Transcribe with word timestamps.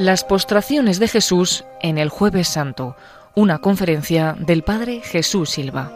Las 0.00 0.24
postraciones 0.24 0.98
de 0.98 1.08
Jesús 1.08 1.64
en 1.82 1.98
el 1.98 2.08
jueves 2.08 2.48
santo, 2.48 2.96
una 3.34 3.58
conferencia 3.58 4.34
del 4.38 4.62
Padre 4.62 5.02
Jesús 5.04 5.50
Silva. 5.50 5.92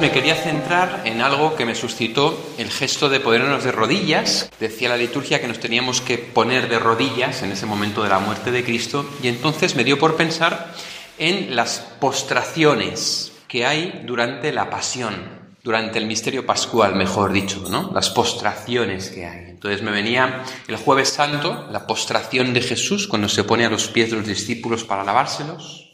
Me 0.00 0.10
quería 0.10 0.34
centrar 0.34 1.02
en 1.04 1.20
algo 1.20 1.54
que 1.54 1.64
me 1.64 1.76
suscitó 1.76 2.36
el 2.58 2.72
gesto 2.72 3.08
de 3.08 3.20
ponernos 3.20 3.62
de 3.62 3.70
rodillas. 3.70 4.50
Decía 4.58 4.88
la 4.88 4.96
liturgia 4.96 5.40
que 5.40 5.46
nos 5.46 5.60
teníamos 5.60 6.00
que 6.00 6.18
poner 6.18 6.68
de 6.68 6.80
rodillas 6.80 7.44
en 7.44 7.52
ese 7.52 7.66
momento 7.66 8.02
de 8.02 8.08
la 8.08 8.18
muerte 8.18 8.50
de 8.50 8.64
Cristo 8.64 9.08
y 9.22 9.28
entonces 9.28 9.76
me 9.76 9.84
dio 9.84 9.96
por 9.96 10.16
pensar 10.16 10.74
en 11.18 11.54
las 11.54 11.78
postraciones 12.00 13.30
que 13.46 13.64
hay 13.64 14.02
durante 14.04 14.50
la 14.50 14.70
pasión, 14.70 15.39
durante 15.62 15.98
el 15.98 16.06
misterio 16.06 16.46
pascual, 16.46 16.94
mejor 16.94 17.32
dicho, 17.32 17.64
¿no? 17.68 17.90
Las 17.92 18.10
postraciones 18.10 19.10
que 19.10 19.26
hay. 19.26 19.50
Entonces 19.50 19.82
me 19.82 19.90
venía 19.90 20.42
el 20.68 20.76
jueves 20.76 21.10
santo, 21.10 21.68
la 21.70 21.86
postración 21.86 22.54
de 22.54 22.62
Jesús 22.62 23.06
cuando 23.06 23.28
se 23.28 23.44
pone 23.44 23.66
a 23.66 23.70
los 23.70 23.88
pies 23.88 24.10
de 24.10 24.16
los 24.16 24.26
discípulos 24.26 24.84
para 24.84 25.04
lavárselos, 25.04 25.92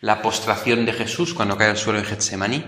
la 0.00 0.22
postración 0.22 0.86
de 0.86 0.94
Jesús 0.94 1.34
cuando 1.34 1.56
cae 1.56 1.70
al 1.70 1.76
suelo 1.76 1.98
en 1.98 2.06
Getsemaní, 2.06 2.64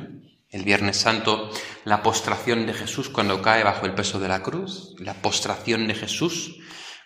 el 0.50 0.62
viernes 0.62 0.98
santo, 0.98 1.50
la 1.84 2.02
postración 2.02 2.66
de 2.66 2.74
Jesús 2.74 3.08
cuando 3.08 3.42
cae 3.42 3.64
bajo 3.64 3.86
el 3.86 3.94
peso 3.94 4.20
de 4.20 4.28
la 4.28 4.42
cruz, 4.42 4.94
la 4.98 5.14
postración 5.14 5.88
de 5.88 5.94
Jesús 5.94 6.58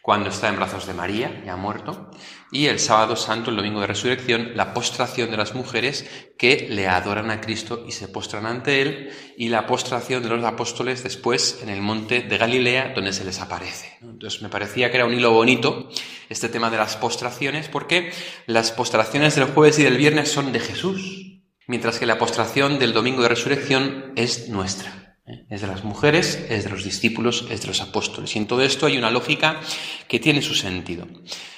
cuando 0.08 0.30
está 0.30 0.48
en 0.48 0.56
brazos 0.56 0.86
de 0.86 0.94
María, 0.94 1.42
ya 1.44 1.56
muerto, 1.56 2.10
y 2.50 2.64
el 2.68 2.78
sábado 2.78 3.14
santo, 3.14 3.50
el 3.50 3.56
domingo 3.56 3.82
de 3.82 3.88
resurrección, 3.88 4.52
la 4.54 4.72
postración 4.72 5.30
de 5.30 5.36
las 5.36 5.54
mujeres 5.54 6.08
que 6.38 6.66
le 6.70 6.88
adoran 6.88 7.30
a 7.30 7.42
Cristo 7.42 7.84
y 7.86 7.92
se 7.92 8.08
postran 8.08 8.46
ante 8.46 8.80
Él, 8.80 9.10
y 9.36 9.50
la 9.50 9.66
postración 9.66 10.22
de 10.22 10.30
los 10.30 10.42
apóstoles 10.42 11.02
después 11.02 11.60
en 11.62 11.68
el 11.68 11.82
monte 11.82 12.22
de 12.22 12.38
Galilea, 12.38 12.94
donde 12.94 13.12
se 13.12 13.22
les 13.22 13.38
aparece. 13.38 13.98
Entonces 14.00 14.40
me 14.40 14.48
parecía 14.48 14.90
que 14.90 14.96
era 14.96 15.04
un 15.04 15.12
hilo 15.12 15.30
bonito 15.30 15.90
este 16.30 16.48
tema 16.48 16.70
de 16.70 16.78
las 16.78 16.96
postraciones, 16.96 17.68
porque 17.68 18.10
las 18.46 18.72
postraciones 18.72 19.34
del 19.34 19.48
jueves 19.48 19.78
y 19.78 19.82
del 19.82 19.98
viernes 19.98 20.32
son 20.32 20.52
de 20.52 20.60
Jesús, 20.60 21.42
mientras 21.66 21.98
que 21.98 22.06
la 22.06 22.16
postración 22.16 22.78
del 22.78 22.94
domingo 22.94 23.20
de 23.20 23.28
resurrección 23.28 24.14
es 24.16 24.48
nuestra. 24.48 25.07
Es 25.50 25.60
de 25.60 25.66
las 25.66 25.84
mujeres, 25.84 26.46
es 26.48 26.64
de 26.64 26.70
los 26.70 26.84
discípulos, 26.84 27.46
es 27.50 27.60
de 27.60 27.68
los 27.68 27.80
apóstoles. 27.80 28.34
Y 28.34 28.38
en 28.38 28.46
todo 28.46 28.62
esto 28.62 28.86
hay 28.86 28.96
una 28.96 29.10
lógica 29.10 29.60
que 30.06 30.20
tiene 30.20 30.40
su 30.40 30.54
sentido. 30.54 31.06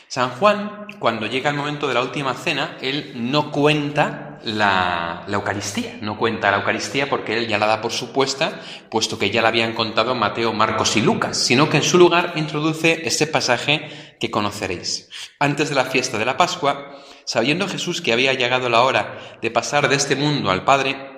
San 0.08 0.30
Juan, 0.30 0.86
cuando 0.98 1.26
llega 1.26 1.50
el 1.50 1.56
momento 1.56 1.86
de 1.86 1.94
la 1.94 2.02
última 2.02 2.34
cena, 2.34 2.76
él 2.80 3.12
no 3.14 3.52
cuenta 3.52 4.40
la, 4.42 5.24
Eucaristía, 5.28 5.98
no 6.00 6.16
cuenta 6.18 6.50
la 6.50 6.58
Eucaristía 6.58 7.08
porque 7.08 7.38
él 7.38 7.46
ya 7.46 7.58
la 7.58 7.66
da 7.66 7.80
por 7.80 7.92
supuesta, 7.92 8.60
puesto 8.90 9.18
que 9.18 9.30
ya 9.30 9.40
la 9.40 9.48
habían 9.48 9.74
contado 9.74 10.16
Mateo, 10.16 10.52
Marcos 10.52 10.96
y 10.96 11.02
Lucas, 11.02 11.36
sino 11.36 11.68
que 11.68 11.76
en 11.76 11.84
su 11.84 11.96
lugar 11.96 12.32
introduce 12.36 13.06
este 13.06 13.28
pasaje 13.28 14.16
que 14.18 14.32
conoceréis. 14.32 15.08
Antes 15.38 15.68
de 15.68 15.76
la 15.76 15.84
fiesta 15.84 16.18
de 16.18 16.24
la 16.24 16.36
Pascua, 16.36 16.96
sabiendo 17.24 17.68
Jesús 17.68 18.00
que 18.00 18.12
había 18.12 18.34
llegado 18.34 18.68
la 18.68 18.82
hora 18.82 19.38
de 19.40 19.50
pasar 19.52 19.88
de 19.88 19.94
este 19.94 20.16
mundo 20.16 20.50
al 20.50 20.64
Padre, 20.64 21.09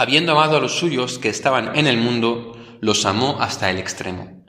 Habiendo 0.00 0.32
amado 0.32 0.56
a 0.56 0.60
los 0.60 0.78
suyos 0.78 1.18
que 1.18 1.28
estaban 1.28 1.76
en 1.76 1.86
el 1.86 1.98
mundo, 1.98 2.56
los 2.80 3.04
amó 3.04 3.36
hasta 3.38 3.68
el 3.68 3.76
extremo. 3.76 4.46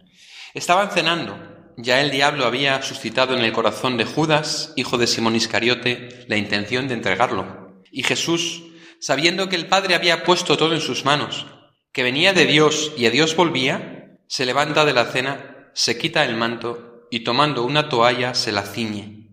Estaban 0.54 0.92
cenando. 0.92 1.38
Ya 1.76 2.00
el 2.00 2.10
diablo 2.10 2.46
había 2.46 2.82
suscitado 2.82 3.36
en 3.36 3.44
el 3.44 3.52
corazón 3.52 3.98
de 3.98 4.06
Judas, 4.06 4.72
hijo 4.78 4.98
de 4.98 5.08
Simón 5.08 5.36
Iscariote, 5.36 6.24
la 6.30 6.38
intención 6.38 6.88
de 6.88 6.94
entregarlo. 6.94 7.84
Y 7.92 8.04
Jesús, 8.04 8.64
sabiendo 9.02 9.50
que 9.50 9.58
el 9.58 9.68
Padre 9.68 9.94
había 9.94 10.24
puesto 10.24 10.56
todo 10.56 10.74
en 10.74 10.80
sus 10.80 11.04
manos, 11.04 11.46
que 11.92 12.04
venía 12.04 12.32
de 12.32 12.46
Dios 12.46 12.94
y 12.96 13.08
a 13.08 13.12
Dios 13.12 13.36
volvía, 13.36 14.20
se 14.28 14.46
levanta 14.46 14.86
de 14.86 14.94
la 14.94 15.04
cena, 15.04 15.70
se 15.74 15.98
quita 15.98 16.24
el 16.24 16.38
manto 16.38 17.10
y 17.12 17.26
tomando 17.26 17.66
una 17.66 17.90
toalla 17.90 18.36
se 18.36 18.54
la 18.54 18.64
ciñe. 18.64 19.28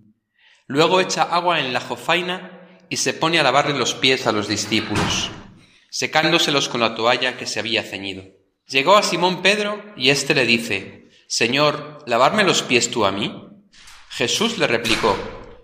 Luego 0.66 1.00
echa 1.00 1.22
agua 1.22 1.60
en 1.60 1.72
la 1.72 1.80
jofaina 1.80 2.82
y 2.88 2.96
se 2.96 3.14
pone 3.14 3.38
a 3.38 3.44
lavarle 3.44 3.78
los 3.78 3.94
pies 3.94 4.26
a 4.26 4.32
los 4.32 4.48
discípulos 4.48 5.30
secándoselos 5.91 6.69
con 6.69 6.81
la 6.81 6.94
toalla 6.94 7.37
que 7.37 7.47
se 7.47 7.60
había 7.60 7.82
ceñido. 7.82 8.25
Llegó 8.66 8.97
a 8.97 9.03
Simón 9.03 9.43
Pedro 9.43 9.82
y 9.97 10.10
éste 10.10 10.34
le 10.34 10.44
dice, 10.47 11.09
Señor, 11.26 12.03
¿lavarme 12.06 12.44
los 12.44 12.62
pies 12.62 12.91
tú 12.91 13.04
a 13.04 13.12
mí? 13.12 13.49
Jesús 14.10 14.59
le 14.59 14.66
replicó, 14.66 15.16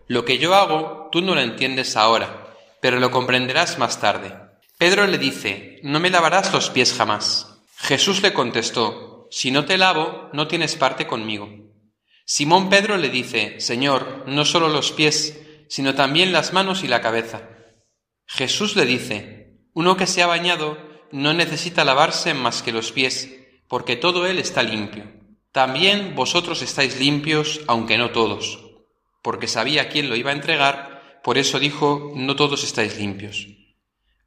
Lo 0.06 0.24
que 0.24 0.38
yo 0.38 0.54
hago 0.54 1.08
tú 1.12 1.20
no 1.20 1.34
lo 1.34 1.40
entiendes 1.40 1.96
ahora, 1.96 2.54
pero 2.80 3.00
lo 3.00 3.10
comprenderás 3.10 3.78
más 3.78 4.00
tarde. 4.00 4.34
Pedro 4.78 5.06
le 5.06 5.18
dice, 5.18 5.80
No 5.82 6.00
me 6.00 6.10
lavarás 6.10 6.52
los 6.52 6.70
pies 6.70 6.94
jamás. 6.94 7.58
Jesús 7.76 8.22
le 8.22 8.32
contestó, 8.32 9.28
Si 9.30 9.50
no 9.50 9.64
te 9.64 9.78
lavo, 9.78 10.30
no 10.32 10.48
tienes 10.48 10.76
parte 10.76 11.06
conmigo. 11.06 11.48
Simón 12.26 12.70
Pedro 12.70 12.96
le 12.96 13.10
dice, 13.10 13.60
Señor, 13.60 14.24
no 14.26 14.46
solo 14.46 14.70
los 14.70 14.92
pies, 14.92 15.38
sino 15.68 15.94
también 15.94 16.32
las 16.32 16.54
manos 16.54 16.82
y 16.82 16.88
la 16.88 17.02
cabeza. 17.02 17.50
Jesús 18.26 18.76
le 18.76 18.86
dice, 18.86 19.43
uno 19.74 19.96
que 19.96 20.06
se 20.06 20.22
ha 20.22 20.26
bañado 20.26 20.78
no 21.10 21.34
necesita 21.34 21.84
lavarse 21.84 22.32
más 22.32 22.62
que 22.62 22.72
los 22.72 22.92
pies, 22.92 23.30
porque 23.68 23.96
todo 23.96 24.26
él 24.26 24.38
está 24.38 24.62
limpio. 24.62 25.04
También 25.52 26.14
vosotros 26.14 26.62
estáis 26.62 26.98
limpios, 26.98 27.60
aunque 27.66 27.98
no 27.98 28.10
todos, 28.10 28.60
porque 29.22 29.48
sabía 29.48 29.88
quién 29.88 30.08
lo 30.08 30.16
iba 30.16 30.30
a 30.30 30.34
entregar, 30.34 31.20
por 31.22 31.38
eso 31.38 31.58
dijo, 31.58 32.12
no 32.14 32.36
todos 32.36 32.64
estáis 32.64 32.98
limpios. 32.98 33.46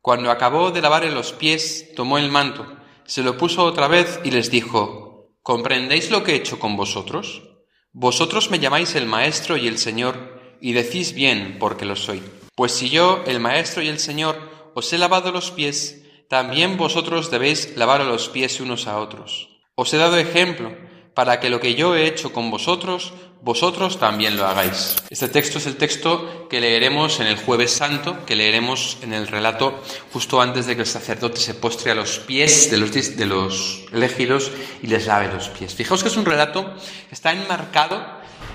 Cuando 0.02 0.32
acabó 0.32 0.72
de 0.72 0.82
lavarle 0.82 1.12
los 1.12 1.34
pies, 1.34 1.94
tomó 1.96 2.18
el 2.18 2.30
manto, 2.30 2.78
se 3.06 3.24
lo 3.24 3.38
puso 3.38 3.64
otra 3.64 3.88
vez 3.88 4.20
y 4.24 4.32
les 4.32 4.52
dijo, 4.52 5.34
¿comprendéis 5.44 6.12
lo 6.12 6.24
que 6.24 6.34
he 6.34 6.36
hecho 6.36 6.60
con 6.60 6.76
vosotros? 6.76 7.44
Vosotros 7.92 8.50
me 8.52 8.60
llamáis 8.60 8.96
el 8.96 9.06
Maestro 9.06 9.58
y 9.58 9.68
el 9.68 9.78
Señor, 9.78 10.58
y 10.60 10.74
decís 10.74 11.14
bien, 11.14 11.58
porque 11.60 11.86
lo 11.86 11.96
soy. 11.96 12.22
Pues 12.56 12.72
si 12.72 12.90
yo, 12.90 13.24
el 13.28 13.40
Maestro 13.40 13.84
y 13.84 13.88
el 13.88 14.00
Señor, 14.00 14.57
os 14.78 14.94
he 14.94 15.00
lavado 15.00 15.32
los 15.32 15.50
pies, 15.50 16.06
también 16.28 16.78
vosotros 16.78 17.32
debéis 17.32 17.76
lavar 17.76 18.06
los 18.06 18.30
pies 18.30 18.62
unos 18.62 18.86
a 18.86 19.00
otros. 19.00 19.50
Os 19.74 19.92
he 19.92 19.98
dado 19.98 20.18
ejemplo 20.18 20.70
para 21.16 21.40
que 21.40 21.50
lo 21.50 21.60
que 21.60 21.74
yo 21.74 21.96
he 21.96 22.06
hecho 22.06 22.32
con 22.32 22.52
vosotros, 22.52 23.12
vosotros 23.42 23.98
también 23.98 24.38
lo 24.38 24.46
hagáis. 24.46 24.98
Este 25.10 25.30
texto 25.30 25.58
es 25.58 25.66
el 25.66 25.78
texto 25.78 26.48
que 26.48 26.62
leeremos 26.62 27.20
en 27.20 27.26
el 27.26 27.38
jueves 27.38 27.72
santo, 27.72 28.24
que 28.28 28.36
leeremos 28.36 29.00
en 29.02 29.14
el 29.14 29.26
relato 29.26 29.82
justo 30.14 30.42
antes 30.42 30.68
de 30.68 30.76
que 30.76 30.84
el 30.84 30.88
sacerdote 30.88 31.38
se 31.38 31.56
postre 31.56 31.90
a 31.90 31.96
los 31.96 32.20
pies 32.20 32.70
de 32.70 32.78
los, 32.78 32.92
de 32.92 33.26
los 33.26 34.52
y 34.84 34.86
les 34.86 35.08
lave 35.08 35.34
los 35.34 35.50
pies. 35.50 35.74
Fijaos 35.74 36.04
que 36.04 36.10
es 36.10 36.18
un 36.18 36.26
relato 36.26 36.76
que 37.10 37.16
está 37.16 37.32
enmarcado 37.32 38.06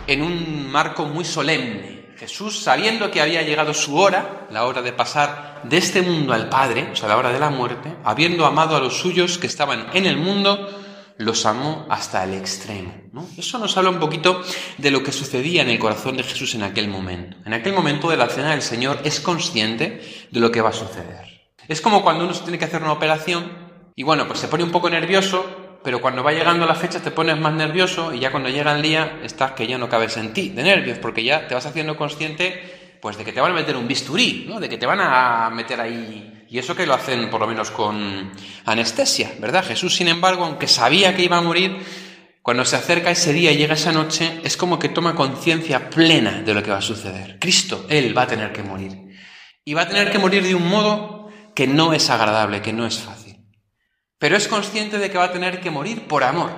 en 0.07 0.23
un 0.23 0.71
marco 0.71 1.05
muy 1.05 1.25
solemne, 1.25 2.02
Jesús, 2.23 2.61
sabiendo 2.63 3.11
que 3.11 3.21
había 3.21 3.43
llegado 3.43 3.75
su 3.75 3.97
hora, 3.97 4.47
la 4.49 4.65
hora 4.67 4.81
de 4.81 4.93
pasar 4.93 5.61
de 5.65 5.77
este 5.77 6.03
mundo 6.03 6.33
al 6.33 6.49
Padre, 6.49 6.89
o 6.93 6.95
sea, 6.95 7.09
la 7.09 7.17
hora 7.17 7.33
de 7.33 7.41
la 7.41 7.51
muerte, 7.51 7.97
habiendo 8.05 8.47
amado 8.47 8.77
a 8.77 8.79
los 8.79 8.97
suyos 8.97 9.39
que 9.39 9.49
estaban 9.49 9.89
en 9.93 10.07
el 10.07 10.17
mundo, 10.17 10.71
los 11.19 11.45
amó 11.47 11.85
hasta 11.91 12.23
el 12.23 12.35
extremo. 12.35 12.95
Eso 13.37 13.59
nos 13.59 13.77
habla 13.77 13.91
un 13.91 13.99
poquito 13.99 14.41
de 14.79 14.93
lo 14.93 15.03
que 15.03 15.11
sucedía 15.11 15.63
en 15.63 15.71
el 15.71 15.81
corazón 15.81 16.17
de 16.17 16.23
Jesús 16.23 16.55
en 16.55 16.63
aquel 16.63 16.87
momento. 16.87 17.39
En 17.45 17.55
aquel 17.55 17.73
momento 17.73 18.09
de 18.09 18.17
la 18.17 18.29
cena 18.29 18.53
del 18.53 18.63
Señor 18.63 19.01
es 19.03 19.19
consciente 19.19 20.29
de 20.31 20.39
lo 20.39 20.53
que 20.53 20.61
va 20.61 20.69
a 20.69 20.73
suceder. 20.73 21.27
Es 21.67 21.81
como 21.81 22.05
cuando 22.05 22.23
uno 22.23 22.35
se 22.35 22.43
tiene 22.45 22.57
que 22.57 22.67
hacer 22.67 22.85
una 22.85 22.93
operación 22.93 23.51
y 23.97 24.05
bueno, 24.05 24.29
pues 24.29 24.39
se 24.39 24.47
pone 24.47 24.63
un 24.63 24.71
poco 24.71 24.89
nervioso 24.89 25.45
pero 25.83 26.01
cuando 26.01 26.23
va 26.23 26.33
llegando 26.33 26.67
la 26.67 26.75
fecha 26.75 27.01
te 27.01 27.11
pones 27.11 27.39
más 27.39 27.53
nervioso 27.53 28.15
y 28.15 28.21
ya 28.21 28.31
cuando 28.31 28.49
llega 28.49 28.75
el 28.75 28.83
día 28.83 29.19
estás 29.23 29.53
que 29.53 29.67
ya 29.67 29.79
no 29.79 29.89
cabes 29.89 30.17
en 30.17 30.33
ti 30.33 30.51
de 30.51 30.63
nervios, 30.63 30.99
porque 30.99 31.25
ya 31.25 31.47
te 31.47 31.55
vas 31.55 31.67
haciendo 31.67 31.97
consciente 31.97 32.99
pues 33.01 33.19
de 33.19 33.25
que 33.25 33.33
te 33.33 33.41
van 33.41 33.51
a 33.51 33.55
meter 33.55 33.77
un 33.77 33.89
bisturí, 33.89 34.47
¿no? 34.49 34.61
de 34.61 34.69
que 34.69 34.79
te 34.79 34.87
van 34.87 35.01
a 35.01 35.51
meter 35.51 35.81
ahí. 35.81 36.45
Y 36.49 36.59
eso 36.59 36.77
que 36.77 36.87
lo 36.87 36.95
hacen 36.95 37.31
por 37.31 37.41
lo 37.41 37.49
menos 37.49 37.71
con 37.73 38.31
anestesia, 38.65 39.33
¿verdad? 39.41 39.65
Jesús, 39.65 39.97
sin 39.97 40.07
embargo, 40.07 40.45
aunque 40.45 40.69
sabía 40.69 41.17
que 41.17 41.25
iba 41.25 41.39
a 41.39 41.41
morir, 41.41 41.79
cuando 42.43 42.65
se 42.65 42.77
acerca 42.77 43.11
ese 43.11 43.33
día 43.33 43.51
y 43.51 43.57
llega 43.57 43.75
esa 43.75 43.91
noche, 43.91 44.41
es 44.45 44.57
como 44.57 44.79
que 44.79 44.89
toma 44.89 45.17
conciencia 45.17 45.91
plena 45.91 46.43
de 46.43 46.55
lo 46.55 46.63
que 46.63 46.71
va 46.71 46.77
a 46.77 46.83
suceder. 46.83 47.39
Cristo, 47.41 47.87
Él 47.89 48.17
va 48.17 48.23
a 48.23 48.27
tener 48.29 48.53
que 48.53 48.63
morir. 48.63 49.17
Y 49.65 49.75
va 49.75 49.83
a 49.83 49.89
tener 49.89 50.13
que 50.13 50.19
morir 50.19 50.45
de 50.45 50.55
un 50.55 50.69
modo 50.69 51.29
que 51.55 51.67
no 51.67 51.95
es 51.95 52.09
agradable, 52.11 52.63
que 52.63 52.73
no 52.73 52.87
es 52.87 52.99
fácil 52.99 53.22
pero 54.23 54.37
es 54.37 54.47
consciente 54.47 54.99
de 54.99 55.11
que 55.11 55.19
va 55.19 55.25
a 55.25 55.33
tener 55.33 55.61
que 55.61 55.73
morir 55.73 56.07
por 56.07 56.23
amor. 56.23 56.53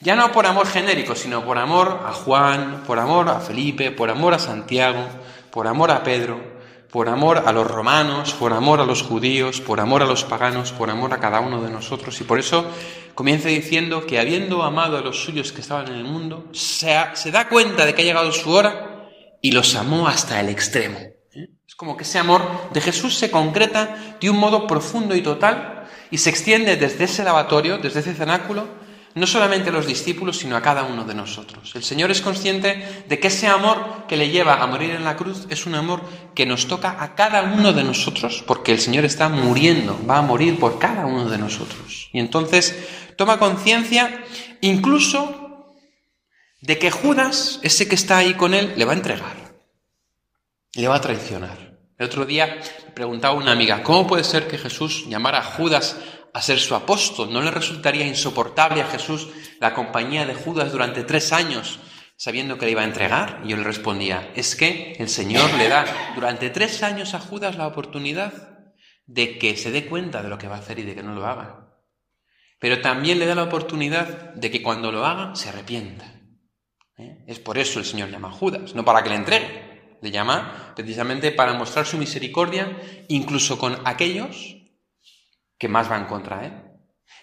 Ya 0.00 0.16
no 0.16 0.32
por 0.32 0.46
amor 0.46 0.66
genérico, 0.66 1.14
sino 1.14 1.44
por 1.44 1.56
amor 1.56 2.02
a 2.04 2.12
Juan, 2.12 2.82
por 2.84 2.98
amor 2.98 3.28
a 3.28 3.38
Felipe, 3.38 3.92
por 3.92 4.10
amor 4.10 4.34
a 4.34 4.40
Santiago, 4.40 5.06
por 5.52 5.68
amor 5.68 5.92
a 5.92 6.02
Pedro, 6.02 6.42
por 6.90 7.08
amor 7.08 7.44
a 7.46 7.52
los 7.52 7.70
romanos, 7.70 8.32
por 8.32 8.52
amor 8.52 8.80
a 8.80 8.84
los 8.84 9.04
judíos, 9.04 9.60
por 9.60 9.78
amor 9.78 10.02
a 10.02 10.06
los 10.06 10.24
paganos, 10.24 10.72
por 10.72 10.90
amor 10.90 11.14
a 11.14 11.20
cada 11.20 11.38
uno 11.38 11.62
de 11.62 11.70
nosotros. 11.70 12.20
Y 12.20 12.24
por 12.24 12.40
eso 12.40 12.66
comienza 13.14 13.48
diciendo 13.48 14.04
que 14.04 14.18
habiendo 14.18 14.64
amado 14.64 14.98
a 14.98 15.02
los 15.02 15.22
suyos 15.22 15.52
que 15.52 15.60
estaban 15.60 15.86
en 15.86 15.94
el 15.94 16.04
mundo, 16.04 16.48
se, 16.50 16.92
se 17.14 17.30
da 17.30 17.48
cuenta 17.48 17.86
de 17.86 17.94
que 17.94 18.02
ha 18.02 18.06
llegado 18.06 18.32
su 18.32 18.50
hora 18.50 19.08
y 19.40 19.52
los 19.52 19.76
amó 19.76 20.08
hasta 20.08 20.40
el 20.40 20.48
extremo. 20.48 20.98
¿Eh? 20.98 21.46
Es 21.64 21.76
como 21.76 21.96
que 21.96 22.02
ese 22.02 22.18
amor 22.18 22.42
de 22.72 22.80
Jesús 22.80 23.14
se 23.14 23.30
concreta 23.30 24.16
de 24.20 24.28
un 24.28 24.36
modo 24.36 24.66
profundo 24.66 25.14
y 25.14 25.22
total 25.22 25.71
y 26.12 26.18
se 26.18 26.28
extiende 26.28 26.76
desde 26.76 27.04
ese 27.04 27.24
lavatorio, 27.24 27.78
desde 27.78 28.00
ese 28.00 28.14
cenáculo, 28.14 28.68
no 29.14 29.26
solamente 29.26 29.70
a 29.70 29.72
los 29.72 29.86
discípulos, 29.86 30.38
sino 30.38 30.56
a 30.56 30.60
cada 30.62 30.84
uno 30.84 31.04
de 31.04 31.14
nosotros. 31.14 31.74
El 31.74 31.82
Señor 31.82 32.10
es 32.10 32.20
consciente 32.20 33.04
de 33.08 33.18
que 33.18 33.28
ese 33.28 33.46
amor 33.48 34.06
que 34.06 34.18
le 34.18 34.28
lleva 34.28 34.62
a 34.62 34.66
morir 34.66 34.90
en 34.90 35.04
la 35.04 35.16
cruz 35.16 35.46
es 35.48 35.64
un 35.64 35.74
amor 35.74 36.02
que 36.34 36.44
nos 36.44 36.68
toca 36.68 37.02
a 37.02 37.14
cada 37.14 37.42
uno 37.42 37.72
de 37.72 37.82
nosotros, 37.82 38.44
porque 38.46 38.72
el 38.72 38.78
Señor 38.78 39.06
está 39.06 39.30
muriendo, 39.30 39.98
va 40.08 40.18
a 40.18 40.22
morir 40.22 40.58
por 40.58 40.78
cada 40.78 41.06
uno 41.06 41.30
de 41.30 41.38
nosotros. 41.38 42.10
Y 42.12 42.20
entonces 42.20 42.76
toma 43.16 43.38
conciencia 43.38 44.22
incluso 44.60 45.66
de 46.60 46.78
que 46.78 46.90
Judas, 46.90 47.58
ese 47.62 47.88
que 47.88 47.94
está 47.94 48.18
ahí 48.18 48.34
con 48.34 48.52
él, 48.52 48.74
le 48.76 48.84
va 48.84 48.92
a 48.92 48.96
entregar, 48.96 49.54
le 50.74 50.88
va 50.88 50.96
a 50.96 51.00
traicionar. 51.00 51.71
El 51.98 52.06
otro 52.06 52.24
día 52.24 52.60
preguntaba 52.94 53.34
una 53.34 53.52
amiga, 53.52 53.82
¿cómo 53.82 54.06
puede 54.06 54.24
ser 54.24 54.48
que 54.48 54.58
Jesús 54.58 55.06
llamara 55.08 55.38
a 55.38 55.44
Judas 55.44 55.98
a 56.32 56.42
ser 56.42 56.58
su 56.58 56.74
apóstol? 56.74 57.32
¿No 57.32 57.42
le 57.42 57.50
resultaría 57.50 58.06
insoportable 58.06 58.82
a 58.82 58.86
Jesús 58.86 59.28
la 59.60 59.74
compañía 59.74 60.26
de 60.26 60.34
Judas 60.34 60.72
durante 60.72 61.04
tres 61.04 61.32
años 61.32 61.80
sabiendo 62.16 62.56
que 62.58 62.66
le 62.66 62.72
iba 62.72 62.82
a 62.82 62.86
entregar? 62.86 63.42
Y 63.44 63.48
yo 63.48 63.56
le 63.56 63.64
respondía, 63.64 64.32
es 64.34 64.56
que 64.56 64.96
el 64.98 65.08
Señor 65.08 65.52
le 65.54 65.68
da 65.68 65.84
durante 66.14 66.50
tres 66.50 66.82
años 66.82 67.14
a 67.14 67.20
Judas 67.20 67.56
la 67.56 67.66
oportunidad 67.66 68.32
de 69.06 69.38
que 69.38 69.56
se 69.56 69.70
dé 69.70 69.86
cuenta 69.86 70.22
de 70.22 70.28
lo 70.28 70.38
que 70.38 70.48
va 70.48 70.56
a 70.56 70.60
hacer 70.60 70.78
y 70.78 70.82
de 70.82 70.94
que 70.94 71.02
no 71.02 71.14
lo 71.14 71.26
haga. 71.26 71.68
Pero 72.58 72.80
también 72.80 73.18
le 73.18 73.26
da 73.26 73.34
la 73.34 73.42
oportunidad 73.42 74.34
de 74.34 74.50
que 74.50 74.62
cuando 74.62 74.92
lo 74.92 75.04
haga 75.04 75.34
se 75.34 75.48
arrepienta. 75.48 76.22
¿Eh? 76.96 77.24
Es 77.26 77.40
por 77.40 77.58
eso 77.58 77.78
el 77.78 77.84
Señor 77.84 78.10
llama 78.10 78.28
a 78.28 78.32
Judas, 78.32 78.74
no 78.74 78.84
para 78.84 79.02
que 79.02 79.10
le 79.10 79.16
entregue. 79.16 79.71
Le 80.02 80.10
llama 80.10 80.74
precisamente 80.76 81.32
para 81.32 81.54
mostrar 81.54 81.86
su 81.86 81.96
misericordia 81.96 82.78
incluso 83.08 83.58
con 83.58 83.78
aquellos 83.86 84.56
que 85.56 85.68
más 85.68 85.88
van 85.88 86.06
contra 86.06 86.44
él. 86.44 86.52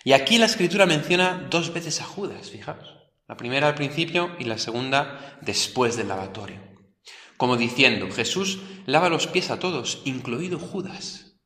Y 0.04 0.14
aquí 0.14 0.38
la 0.38 0.46
escritura 0.46 0.86
menciona 0.86 1.48
dos 1.50 1.74
veces 1.74 2.02
a 2.02 2.06
Judas, 2.06 2.50
fijaos. 2.50 2.96
La 3.28 3.38
primera 3.38 3.68
al 3.68 3.76
principio 3.76 4.36
y 4.40 4.46
la 4.46 4.58
segunda 4.58 5.38
después 5.42 5.98
del 5.98 6.08
lavatorio. 6.08 6.62
Como 7.38 7.58
diciendo, 7.58 8.10
Jesús 8.10 8.60
lava 8.86 9.10
los 9.10 9.28
pies 9.28 9.52
a 9.52 9.60
todos, 9.60 10.02
incluido 10.06 10.58
Judas. 10.58 11.38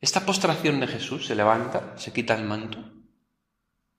Esta 0.00 0.24
postración 0.24 0.80
de 0.80 0.86
Jesús 0.86 1.26
se 1.26 1.34
levanta, 1.34 1.98
se 1.98 2.12
quita 2.12 2.34
el 2.34 2.44
manto, 2.44 2.78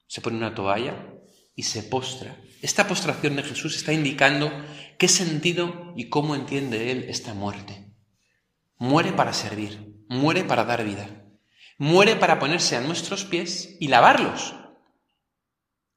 se 0.08 0.22
pone 0.22 0.38
una 0.38 0.56
toalla 0.56 1.14
y 1.56 1.64
se 1.64 1.84
postra. 1.84 2.36
Esta 2.62 2.88
postración 2.88 3.36
de 3.36 3.44
Jesús 3.44 3.76
está 3.76 3.92
indicando 3.92 4.52
qué 5.00 5.08
sentido 5.08 5.94
y 5.96 6.10
cómo 6.10 6.36
entiende 6.36 6.92
Él 6.92 7.06
esta 7.10 7.34
muerte. 7.34 7.92
Muere 8.78 9.14
para 9.14 9.34
servir, 9.34 9.96
muere 10.08 10.44
para 10.44 10.64
dar 10.64 10.84
vida, 10.84 11.26
muere 11.80 12.16
para 12.16 12.38
ponerse 12.38 12.76
a 12.76 12.82
nuestros 12.82 13.26
pies 13.26 13.78
y 13.80 13.88
lavarlos, 13.88 14.54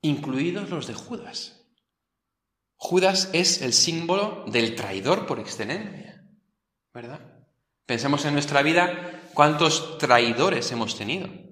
incluidos 0.00 0.70
los 0.70 0.86
de 0.86 0.94
Judas. 0.94 1.66
Judas 2.76 3.28
es 3.34 3.60
el 3.60 3.74
símbolo 3.74 4.44
del 4.46 4.74
traidor 4.74 5.26
por 5.26 5.40
excelencia, 5.40 6.24
¿verdad? 6.94 7.20
Pensemos 7.84 8.24
en 8.24 8.32
nuestra 8.32 8.62
vida 8.62 9.22
cuántos 9.34 9.98
traidores 9.98 10.72
hemos 10.72 10.96
tenido. 10.96 11.43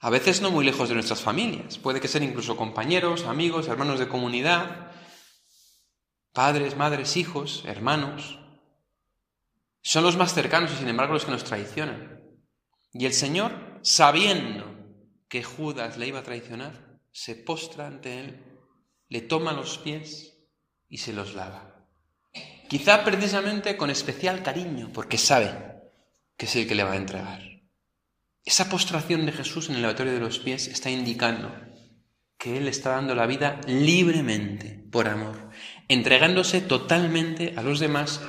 A 0.00 0.10
veces 0.10 0.42
no 0.42 0.50
muy 0.50 0.64
lejos 0.64 0.88
de 0.88 0.94
nuestras 0.94 1.20
familias. 1.20 1.78
Puede 1.78 2.00
que 2.00 2.08
sean 2.08 2.24
incluso 2.24 2.56
compañeros, 2.56 3.24
amigos, 3.24 3.68
hermanos 3.68 3.98
de 3.98 4.08
comunidad, 4.08 4.90
padres, 6.32 6.76
madres, 6.76 7.16
hijos, 7.16 7.62
hermanos. 7.66 8.38
Son 9.80 10.04
los 10.04 10.16
más 10.16 10.34
cercanos 10.34 10.72
y 10.72 10.76
sin 10.76 10.88
embargo 10.88 11.14
los 11.14 11.24
que 11.24 11.30
nos 11.30 11.44
traicionan. 11.44 12.20
Y 12.92 13.06
el 13.06 13.14
Señor, 13.14 13.80
sabiendo 13.82 14.66
que 15.28 15.42
Judas 15.42 15.96
le 15.96 16.08
iba 16.08 16.18
a 16.18 16.24
traicionar, 16.24 17.00
se 17.10 17.34
postra 17.34 17.86
ante 17.86 18.20
él, 18.20 18.44
le 19.08 19.22
toma 19.22 19.52
los 19.52 19.78
pies 19.78 20.36
y 20.88 20.98
se 20.98 21.12
los 21.12 21.34
lava. 21.34 21.86
Quizá 22.68 23.04
precisamente 23.04 23.76
con 23.76 23.90
especial 23.90 24.42
cariño, 24.42 24.90
porque 24.92 25.18
sabe 25.18 25.76
que 26.36 26.46
es 26.46 26.56
el 26.56 26.68
que 26.68 26.74
le 26.74 26.84
va 26.84 26.92
a 26.92 26.96
entregar. 26.96 27.55
Esa 28.46 28.68
postración 28.68 29.26
de 29.26 29.32
Jesús 29.32 29.68
en 29.68 29.74
el 29.74 29.82
lavatorio 29.82 30.12
de 30.12 30.20
los 30.20 30.38
pies 30.38 30.68
está 30.68 30.88
indicando 30.88 31.52
que 32.38 32.56
Él 32.58 32.68
está 32.68 32.90
dando 32.90 33.16
la 33.16 33.26
vida 33.26 33.60
libremente, 33.66 34.84
por 34.92 35.08
amor, 35.08 35.50
entregándose 35.88 36.60
totalmente 36.60 37.54
a 37.56 37.62
los 37.62 37.80
demás 37.80 38.20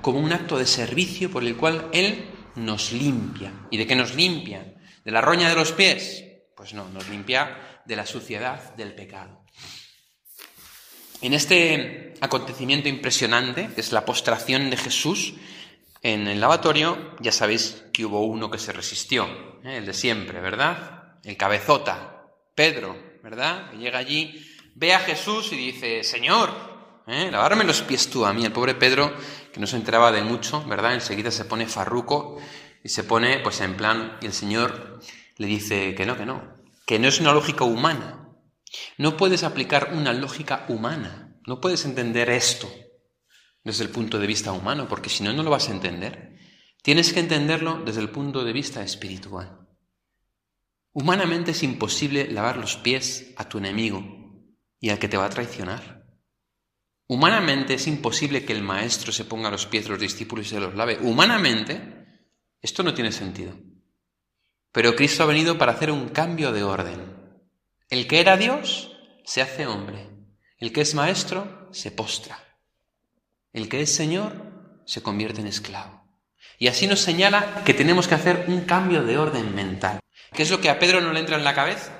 como 0.00 0.20
un 0.20 0.32
acto 0.32 0.58
de 0.58 0.66
servicio 0.66 1.28
por 1.28 1.42
el 1.42 1.56
cual 1.56 1.88
Él 1.92 2.24
nos 2.54 2.92
limpia. 2.92 3.52
¿Y 3.72 3.76
de 3.76 3.86
qué 3.88 3.96
nos 3.96 4.14
limpia? 4.14 4.76
¿De 5.04 5.10
la 5.10 5.20
roña 5.20 5.48
de 5.48 5.56
los 5.56 5.72
pies? 5.72 6.24
Pues 6.56 6.72
no, 6.72 6.88
nos 6.90 7.08
limpia 7.08 7.82
de 7.84 7.96
la 7.96 8.06
suciedad 8.06 8.76
del 8.76 8.94
pecado. 8.94 9.44
En 11.20 11.34
este 11.34 12.14
acontecimiento 12.20 12.88
impresionante, 12.88 13.70
que 13.74 13.80
es 13.80 13.90
la 13.90 14.04
postración 14.04 14.70
de 14.70 14.76
Jesús, 14.76 15.34
en 16.04 16.28
el 16.28 16.38
lavatorio 16.38 17.16
ya 17.18 17.32
sabéis 17.32 17.82
que 17.90 18.04
hubo 18.04 18.26
uno 18.26 18.50
que 18.50 18.58
se 18.58 18.72
resistió, 18.72 19.24
¿eh? 19.64 19.78
el 19.78 19.86
de 19.86 19.94
siempre, 19.94 20.38
¿verdad? 20.38 21.16
El 21.24 21.38
cabezota, 21.38 22.26
Pedro, 22.54 22.94
¿verdad? 23.22 23.70
Que 23.70 23.78
llega 23.78 23.98
allí, 23.98 24.46
ve 24.74 24.92
a 24.92 24.98
Jesús 24.98 25.50
y 25.54 25.56
dice, 25.56 26.04
Señor, 26.04 26.50
¿eh? 27.06 27.30
lavarme 27.32 27.64
los 27.64 27.80
pies 27.80 28.10
tú 28.10 28.26
a 28.26 28.34
mí. 28.34 28.44
El 28.44 28.52
pobre 28.52 28.74
Pedro, 28.74 29.16
que 29.50 29.60
no 29.60 29.66
se 29.66 29.76
enteraba 29.76 30.12
de 30.12 30.20
mucho, 30.20 30.62
¿verdad? 30.66 30.92
Enseguida 30.92 31.30
se 31.30 31.46
pone 31.46 31.66
farruco 31.66 32.38
y 32.82 32.90
se 32.90 33.02
pone 33.02 33.38
pues 33.38 33.62
en 33.62 33.74
plan, 33.74 34.18
y 34.20 34.26
el 34.26 34.34
Señor 34.34 35.00
le 35.38 35.46
dice 35.46 35.94
que 35.94 36.04
no, 36.04 36.18
que 36.18 36.26
no, 36.26 36.54
que 36.86 36.98
no 36.98 37.08
es 37.08 37.18
una 37.18 37.32
lógica 37.32 37.64
humana. 37.64 38.28
No 38.98 39.16
puedes 39.16 39.42
aplicar 39.42 39.92
una 39.94 40.12
lógica 40.12 40.66
humana, 40.68 41.34
no 41.46 41.62
puedes 41.62 41.86
entender 41.86 42.28
esto 42.28 42.70
desde 43.64 43.84
el 43.84 43.90
punto 43.90 44.18
de 44.18 44.26
vista 44.26 44.52
humano, 44.52 44.86
porque 44.88 45.08
si 45.08 45.24
no, 45.24 45.32
no 45.32 45.42
lo 45.42 45.50
vas 45.50 45.68
a 45.68 45.72
entender. 45.72 46.38
Tienes 46.82 47.12
que 47.12 47.20
entenderlo 47.20 47.82
desde 47.84 48.02
el 48.02 48.10
punto 48.10 48.44
de 48.44 48.52
vista 48.52 48.82
espiritual. 48.82 49.66
Humanamente 50.92 51.52
es 51.52 51.62
imposible 51.62 52.30
lavar 52.30 52.58
los 52.58 52.76
pies 52.76 53.32
a 53.36 53.48
tu 53.48 53.58
enemigo 53.58 54.04
y 54.78 54.90
al 54.90 54.98
que 54.98 55.08
te 55.08 55.16
va 55.16 55.24
a 55.24 55.30
traicionar. 55.30 56.04
Humanamente 57.06 57.74
es 57.74 57.86
imposible 57.86 58.44
que 58.44 58.52
el 58.52 58.62
maestro 58.62 59.12
se 59.12 59.24
ponga 59.24 59.48
a 59.48 59.50
los 59.50 59.66
pies 59.66 59.84
de 59.84 59.90
los 59.90 60.00
discípulos 60.00 60.46
y 60.46 60.50
se 60.50 60.60
los 60.60 60.74
lave. 60.74 60.98
Humanamente, 61.00 62.30
esto 62.60 62.82
no 62.82 62.94
tiene 62.94 63.12
sentido. 63.12 63.58
Pero 64.72 64.94
Cristo 64.94 65.22
ha 65.22 65.26
venido 65.26 65.58
para 65.58 65.72
hacer 65.72 65.90
un 65.90 66.08
cambio 66.10 66.52
de 66.52 66.62
orden. 66.62 67.14
El 67.88 68.06
que 68.06 68.20
era 68.20 68.36
Dios 68.36 68.96
se 69.24 69.42
hace 69.42 69.66
hombre. 69.66 70.10
El 70.58 70.72
que 70.72 70.82
es 70.82 70.94
maestro 70.94 71.68
se 71.72 71.90
postra. 71.90 72.38
El 73.54 73.68
que 73.68 73.80
es 73.80 73.94
Señor 73.94 74.82
se 74.84 75.00
convierte 75.00 75.40
en 75.40 75.46
esclavo. 75.46 76.04
Y 76.58 76.66
así 76.66 76.88
nos 76.88 77.00
señala 77.00 77.62
que 77.64 77.72
tenemos 77.72 78.08
que 78.08 78.16
hacer 78.16 78.46
un 78.48 78.62
cambio 78.62 79.04
de 79.04 79.16
orden 79.16 79.54
mental. 79.54 80.00
¿Qué 80.32 80.42
es 80.42 80.50
lo 80.50 80.60
que 80.60 80.70
a 80.70 80.80
Pedro 80.80 81.00
no 81.00 81.12
le 81.12 81.20
entra 81.20 81.36
en 81.36 81.44
la 81.44 81.54
cabeza? 81.54 81.92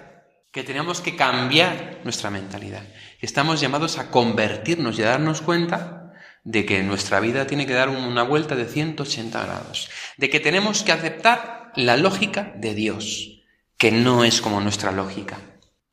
Que 0.51 0.65
tenemos 0.65 1.01
que 1.01 1.15
cambiar 1.15 2.01
nuestra 2.03 2.31
mentalidad. 2.31 2.83
Estamos 3.21 3.61
llamados 3.61 3.99
a 3.99 4.11
convertirnos 4.11 4.99
y 4.99 5.03
a 5.05 5.11
darnos 5.11 5.43
cuenta 5.43 6.13
de 6.43 6.67
que 6.67 6.83
nuestra 6.83 7.21
vida 7.21 7.47
tiene 7.47 7.67
que 7.67 7.73
dar 7.73 7.89
una 7.89 8.25
vuelta 8.25 8.57
de 8.57 8.67
180 8.67 9.41
grados. 9.45 9.89
De 10.17 10.31
que 10.31 10.41
tenemos 10.41 10.83
que 10.83 10.91
aceptar 10.91 11.71
la 11.77 11.97
lógica 11.97 12.53
de 12.57 12.75
Dios, 12.75 13.45
que 13.79 13.93
no 13.93 14.25
es 14.25 14.41
como 14.41 14.61
nuestra 14.61 14.91
lógica. 14.91 15.39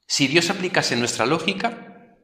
Si 0.08 0.28
Dios 0.28 0.50
aplicase 0.50 0.96
nuestra 0.96 1.28
lógica, 1.28 2.18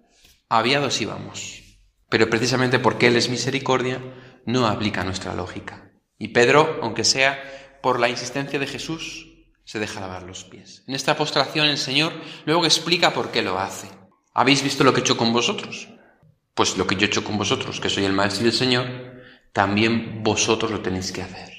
aviados 0.49 0.99
íbamos. 1.01 1.66
Pero 2.09 2.29
precisamente 2.29 2.79
porque 2.79 3.07
Él 3.07 3.15
es 3.15 3.29
misericordia, 3.29 4.01
no 4.45 4.67
aplica 4.67 5.03
nuestra 5.03 5.33
lógica. 5.33 5.91
Y 6.17 6.29
Pedro, 6.29 6.79
aunque 6.81 7.03
sea 7.03 7.79
por 7.81 7.99
la 7.99 8.09
insistencia 8.09 8.59
de 8.59 8.67
Jesús, 8.67 9.27
se 9.65 9.79
deja 9.79 9.99
lavar 9.99 10.23
los 10.23 10.45
pies. 10.45 10.83
En 10.87 10.95
esta 10.95 11.17
postración 11.17 11.67
el 11.67 11.77
Señor 11.77 12.13
luego 12.45 12.65
explica 12.65 13.13
por 13.13 13.31
qué 13.31 13.41
lo 13.41 13.59
hace. 13.59 13.89
¿Habéis 14.33 14.63
visto 14.63 14.83
lo 14.83 14.93
que 14.93 15.01
he 15.01 15.03
hecho 15.03 15.17
con 15.17 15.33
vosotros? 15.33 15.89
Pues 16.53 16.77
lo 16.77 16.87
que 16.87 16.95
yo 16.95 17.01
he 17.01 17.09
hecho 17.09 17.23
con 17.23 17.37
vosotros, 17.37 17.79
que 17.79 17.89
soy 17.89 18.05
el 18.05 18.13
Maestro 18.13 18.45
y 18.45 18.47
el 18.47 18.53
Señor, 18.53 18.87
también 19.51 20.23
vosotros 20.23 20.71
lo 20.71 20.79
tenéis 20.79 21.11
que 21.11 21.21
hacer. 21.21 21.51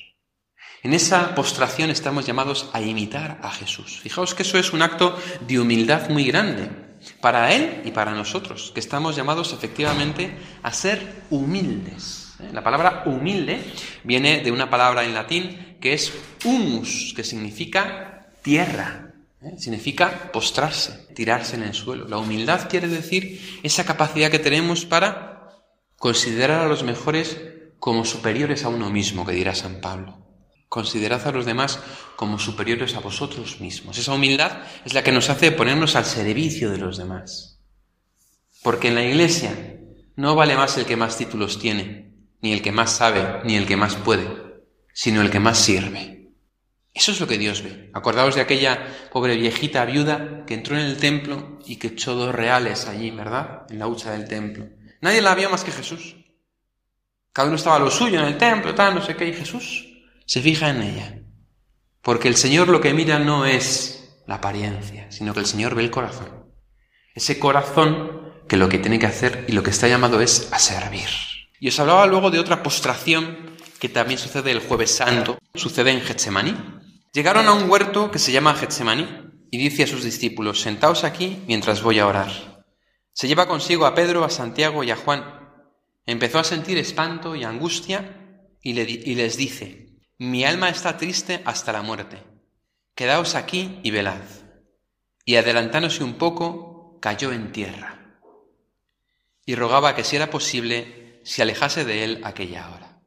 En 0.82 0.94
esa 0.94 1.34
postración 1.34 1.90
estamos 1.90 2.24
llamados 2.24 2.70
a 2.72 2.80
imitar 2.80 3.38
a 3.42 3.50
Jesús. 3.50 4.00
Fijaos 4.00 4.34
que 4.34 4.44
eso 4.44 4.58
es 4.58 4.72
un 4.72 4.80
acto 4.80 5.18
de 5.46 5.60
humildad 5.60 6.08
muy 6.08 6.24
grande 6.24 6.87
para 7.20 7.52
Él 7.52 7.82
y 7.84 7.90
para 7.90 8.12
nosotros, 8.12 8.70
que 8.72 8.80
estamos 8.80 9.16
llamados 9.16 9.52
efectivamente 9.52 10.36
a 10.62 10.72
ser 10.72 11.24
humildes. 11.30 12.34
¿eh? 12.40 12.50
La 12.52 12.62
palabra 12.62 13.02
humilde 13.06 13.60
viene 14.04 14.40
de 14.40 14.52
una 14.52 14.70
palabra 14.70 15.04
en 15.04 15.14
latín 15.14 15.76
que 15.80 15.94
es 15.94 16.12
humus, 16.44 17.12
que 17.14 17.24
significa 17.24 18.28
tierra, 18.42 19.14
¿eh? 19.42 19.54
significa 19.58 20.30
postrarse, 20.32 21.06
tirarse 21.14 21.56
en 21.56 21.64
el 21.64 21.74
suelo. 21.74 22.06
La 22.08 22.18
humildad 22.18 22.68
quiere 22.68 22.88
decir 22.88 23.60
esa 23.62 23.84
capacidad 23.84 24.30
que 24.30 24.38
tenemos 24.38 24.84
para 24.84 25.50
considerar 25.96 26.60
a 26.60 26.68
los 26.68 26.84
mejores 26.84 27.40
como 27.78 28.04
superiores 28.04 28.64
a 28.64 28.68
uno 28.68 28.90
mismo, 28.90 29.24
que 29.24 29.32
dirá 29.32 29.54
San 29.54 29.80
Pablo. 29.80 30.27
Considerad 30.68 31.26
a 31.26 31.32
los 31.32 31.46
demás 31.46 31.80
como 32.14 32.38
superiores 32.38 32.94
a 32.94 33.00
vosotros 33.00 33.60
mismos. 33.60 33.96
Esa 33.96 34.12
humildad 34.12 34.62
es 34.84 34.92
la 34.92 35.02
que 35.02 35.12
nos 35.12 35.30
hace 35.30 35.50
ponernos 35.50 35.96
al 35.96 36.04
servicio 36.04 36.70
de 36.70 36.78
los 36.78 36.98
demás. 36.98 37.60
Porque 38.62 38.88
en 38.88 38.94
la 38.94 39.04
iglesia 39.04 39.80
no 40.16 40.34
vale 40.34 40.56
más 40.56 40.76
el 40.76 40.84
que 40.84 40.96
más 40.96 41.16
títulos 41.16 41.58
tiene, 41.58 42.12
ni 42.42 42.52
el 42.52 42.60
que 42.60 42.72
más 42.72 42.92
sabe, 42.92 43.40
ni 43.44 43.56
el 43.56 43.66
que 43.66 43.76
más 43.76 43.96
puede, 43.96 44.28
sino 44.92 45.22
el 45.22 45.30
que 45.30 45.40
más 45.40 45.58
sirve. 45.58 46.32
Eso 46.92 47.12
es 47.12 47.20
lo 47.20 47.26
que 47.26 47.38
Dios 47.38 47.62
ve. 47.62 47.90
Acordaos 47.94 48.34
de 48.34 48.42
aquella 48.42 49.08
pobre 49.10 49.36
viejita 49.36 49.84
viuda 49.86 50.44
que 50.44 50.54
entró 50.54 50.76
en 50.76 50.84
el 50.84 50.98
templo 50.98 51.60
y 51.64 51.76
que 51.76 51.88
echó 51.88 52.14
dos 52.14 52.34
reales 52.34 52.86
allí, 52.86 53.10
¿verdad? 53.10 53.62
En 53.70 53.78
la 53.78 53.86
hucha 53.86 54.10
del 54.12 54.28
templo. 54.28 54.66
Nadie 55.00 55.22
la 55.22 55.34
vio 55.34 55.48
más 55.48 55.64
que 55.64 55.72
Jesús. 55.72 56.16
Cada 57.32 57.48
uno 57.48 57.56
estaba 57.56 57.76
a 57.76 57.78
lo 57.78 57.90
suyo 57.90 58.18
en 58.18 58.26
el 58.26 58.36
templo, 58.36 58.74
tal, 58.74 58.96
no 58.96 59.02
sé 59.02 59.14
qué, 59.14 59.28
y 59.28 59.32
Jesús 59.32 59.87
se 60.28 60.42
fija 60.42 60.68
en 60.68 60.82
ella. 60.82 61.22
Porque 62.02 62.28
el 62.28 62.36
Señor 62.36 62.68
lo 62.68 62.82
que 62.82 62.92
mira 62.92 63.18
no 63.18 63.46
es 63.46 64.14
la 64.26 64.36
apariencia, 64.36 65.10
sino 65.10 65.32
que 65.32 65.40
el 65.40 65.46
Señor 65.46 65.74
ve 65.74 65.82
el 65.82 65.90
corazón. 65.90 66.52
Ese 67.14 67.38
corazón 67.38 68.34
que 68.46 68.58
lo 68.58 68.68
que 68.68 68.78
tiene 68.78 68.98
que 68.98 69.06
hacer 69.06 69.46
y 69.48 69.52
lo 69.52 69.62
que 69.62 69.70
está 69.70 69.88
llamado 69.88 70.20
es 70.20 70.52
a 70.52 70.58
servir. 70.58 71.08
Y 71.58 71.68
os 71.68 71.80
hablaba 71.80 72.06
luego 72.06 72.30
de 72.30 72.40
otra 72.40 72.62
postración 72.62 73.56
que 73.80 73.88
también 73.88 74.18
sucede 74.18 74.50
el 74.50 74.60
jueves 74.60 74.90
santo, 74.90 75.38
sucede 75.54 75.92
en 75.92 76.02
Getsemaní. 76.02 76.54
Llegaron 77.14 77.46
a 77.46 77.54
un 77.54 77.70
huerto 77.70 78.10
que 78.10 78.18
se 78.18 78.30
llama 78.30 78.54
Getsemaní 78.54 79.08
y 79.50 79.56
dice 79.56 79.84
a 79.84 79.86
sus 79.86 80.04
discípulos, 80.04 80.60
sentaos 80.60 81.04
aquí 81.04 81.42
mientras 81.46 81.82
voy 81.82 82.00
a 82.00 82.06
orar. 82.06 82.64
Se 83.14 83.28
lleva 83.28 83.48
consigo 83.48 83.86
a 83.86 83.94
Pedro, 83.94 84.24
a 84.24 84.30
Santiago 84.30 84.84
y 84.84 84.90
a 84.90 84.96
Juan. 84.96 85.24
Empezó 86.04 86.38
a 86.38 86.44
sentir 86.44 86.76
espanto 86.76 87.34
y 87.34 87.44
angustia 87.44 88.44
y, 88.62 88.78
y 88.78 89.14
les 89.14 89.38
dice, 89.38 89.87
mi 90.18 90.44
alma 90.44 90.68
está 90.68 90.96
triste 90.96 91.42
hasta 91.44 91.72
la 91.72 91.82
muerte. 91.82 92.18
Quedaos 92.96 93.36
aquí 93.36 93.78
y 93.84 93.92
velad. 93.92 94.20
Y 95.24 95.36
adelantándose 95.36 96.02
un 96.02 96.14
poco, 96.14 96.98
cayó 97.00 97.32
en 97.32 97.52
tierra. 97.52 98.18
Y 99.46 99.54
rogaba 99.54 99.94
que 99.94 100.02
si 100.02 100.16
era 100.16 100.28
posible, 100.28 101.20
se 101.22 101.42
alejase 101.42 101.84
de 101.84 102.02
él 102.02 102.20
aquella 102.24 102.68
hora. 102.68 102.98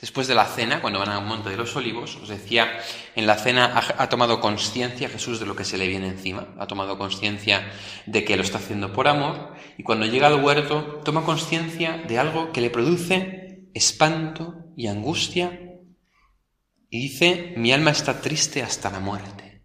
Después 0.00 0.28
de 0.28 0.36
la 0.36 0.44
cena, 0.44 0.80
cuando 0.80 1.00
van 1.00 1.08
al 1.08 1.24
monte 1.24 1.50
de 1.50 1.56
los 1.56 1.74
olivos, 1.74 2.14
os 2.22 2.28
decía, 2.28 2.78
en 3.16 3.26
la 3.26 3.34
cena 3.34 3.94
ha, 3.98 4.08
tomado 4.08 4.40
conciencia 4.40 5.08
Jesús 5.08 5.40
de 5.40 5.46
lo 5.46 5.56
que 5.56 5.64
se 5.64 5.78
le 5.78 5.88
viene 5.88 6.06
encima, 6.06 6.54
ha 6.58 6.68
tomado 6.68 6.96
conciencia 6.98 7.72
de 8.06 8.24
que 8.24 8.36
lo 8.36 8.44
está 8.44 8.58
haciendo 8.58 8.92
por 8.92 9.08
amor, 9.08 9.54
y 9.76 9.82
cuando 9.82 10.06
llega 10.06 10.28
al 10.28 10.44
huerto, 10.44 11.00
toma 11.04 11.24
conciencia 11.24 12.04
de 12.06 12.18
algo 12.20 12.52
que 12.52 12.60
le 12.60 12.70
produce 12.70 13.68
espanto 13.74 14.54
y 14.76 14.86
angustia 14.86 15.67
y 16.90 17.00
dice, 17.00 17.54
mi 17.56 17.72
alma 17.72 17.90
está 17.90 18.20
triste 18.20 18.62
hasta 18.62 18.90
la 18.90 19.00
muerte. 19.00 19.62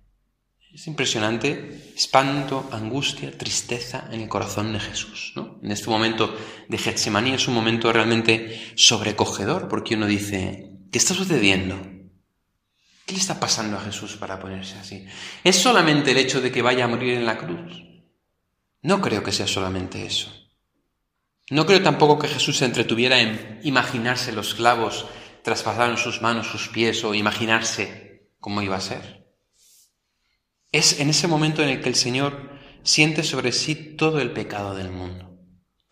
Es 0.74 0.88
impresionante, 0.88 1.94
espanto, 1.96 2.68
angustia, 2.72 3.38
tristeza 3.38 4.10
en 4.12 4.22
el 4.22 4.28
corazón 4.28 4.74
de 4.74 4.80
Jesús. 4.80 5.34
¿no? 5.36 5.60
En 5.62 5.72
este 5.72 5.90
momento 5.90 6.36
de 6.68 6.78
Getsemaní 6.78 7.34
es 7.34 7.48
un 7.48 7.54
momento 7.54 7.94
realmente 7.94 8.74
sobrecogedor 8.76 9.68
porque 9.68 9.94
uno 9.94 10.08
dice, 10.08 10.72
¿qué 10.92 10.98
está 10.98 11.14
sucediendo? 11.14 11.80
¿Qué 13.06 13.14
le 13.14 13.20
está 13.20 13.40
pasando 13.40 13.78
a 13.78 13.82
Jesús 13.82 14.16
para 14.16 14.40
ponerse 14.40 14.80
así? 14.80 15.06
¿Es 15.44 15.58
solamente 15.58 16.12
el 16.12 16.18
hecho 16.18 16.42
de 16.42 16.52
que 16.52 16.62
vaya 16.62 16.86
a 16.86 16.88
morir 16.88 17.14
en 17.14 17.26
la 17.26 17.38
cruz? 17.38 17.84
No 18.82 19.00
creo 19.00 19.24
que 19.24 19.32
sea 19.32 19.48
solamente 19.48 20.06
eso. 20.06 20.32
No 21.50 21.66
creo 21.66 21.84
tampoco 21.84 22.18
que 22.18 22.28
Jesús 22.28 22.58
se 22.58 22.66
entretuviera 22.66 23.20
en 23.20 23.60
imaginarse 23.64 24.32
los 24.32 24.56
clavos 24.56 25.06
traspasar 25.44 25.90
en 25.90 25.98
sus 25.98 26.22
manos 26.22 26.48
sus 26.48 26.70
pies 26.70 27.04
o 27.04 27.14
imaginarse 27.14 28.30
cómo 28.40 28.62
iba 28.62 28.78
a 28.78 28.82
ser. 28.82 29.28
Es 30.72 31.00
en 31.00 31.10
ese 31.10 31.28
momento 31.28 31.62
en 31.62 31.70
el 31.70 31.82
que 31.82 31.90
el 31.90 31.96
Señor 31.96 32.52
siente 32.84 33.24
sobre 33.24 33.52
sí 33.52 33.76
todo 33.96 34.20
el 34.20 34.32
pecado 34.32 34.76
del 34.76 34.90
mundo. 34.90 35.38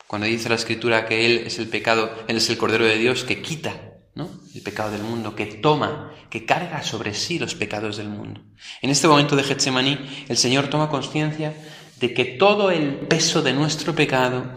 Cuando 0.08 0.27
dice 0.27 0.50
la 0.50 0.55
Escritura 0.55 1.05
que 1.05 1.25
Él 1.25 1.43
es 1.46 1.60
el 1.60 1.67
pecado, 1.67 2.12
Él 2.27 2.38
es 2.38 2.50
el 2.50 2.58
Cordero 2.58 2.86
de 2.86 2.98
Dios 2.98 3.24
que 3.24 3.41
quita 3.41 3.91
¿no? 4.15 4.29
el 4.53 4.62
pecado 4.62 4.91
del 4.91 5.03
mundo, 5.03 5.36
que 5.36 5.46
toma, 5.46 6.13
que 6.29 6.46
carga 6.46 6.84
sobre 6.84 7.13
sí 7.13 7.39
los 7.39 7.55
pecados 7.55 7.98
del 7.98 8.10
mundo. 8.10 8.41
En 8.81 8.89
este 8.89 9.08
momento 9.08 9.36
de 9.36 9.43
Getsemaní, 9.43 10.25
el 10.27 10.38
Señor 10.38 10.67
toma 10.67 10.89
conciencia 10.89 11.53
de 12.00 12.13
que 12.13 12.25
todo 12.25 12.72
el 12.72 13.08
peso 13.08 13.41
de 13.41 13.53
nuestro 13.53 13.96
pecado, 13.96 14.51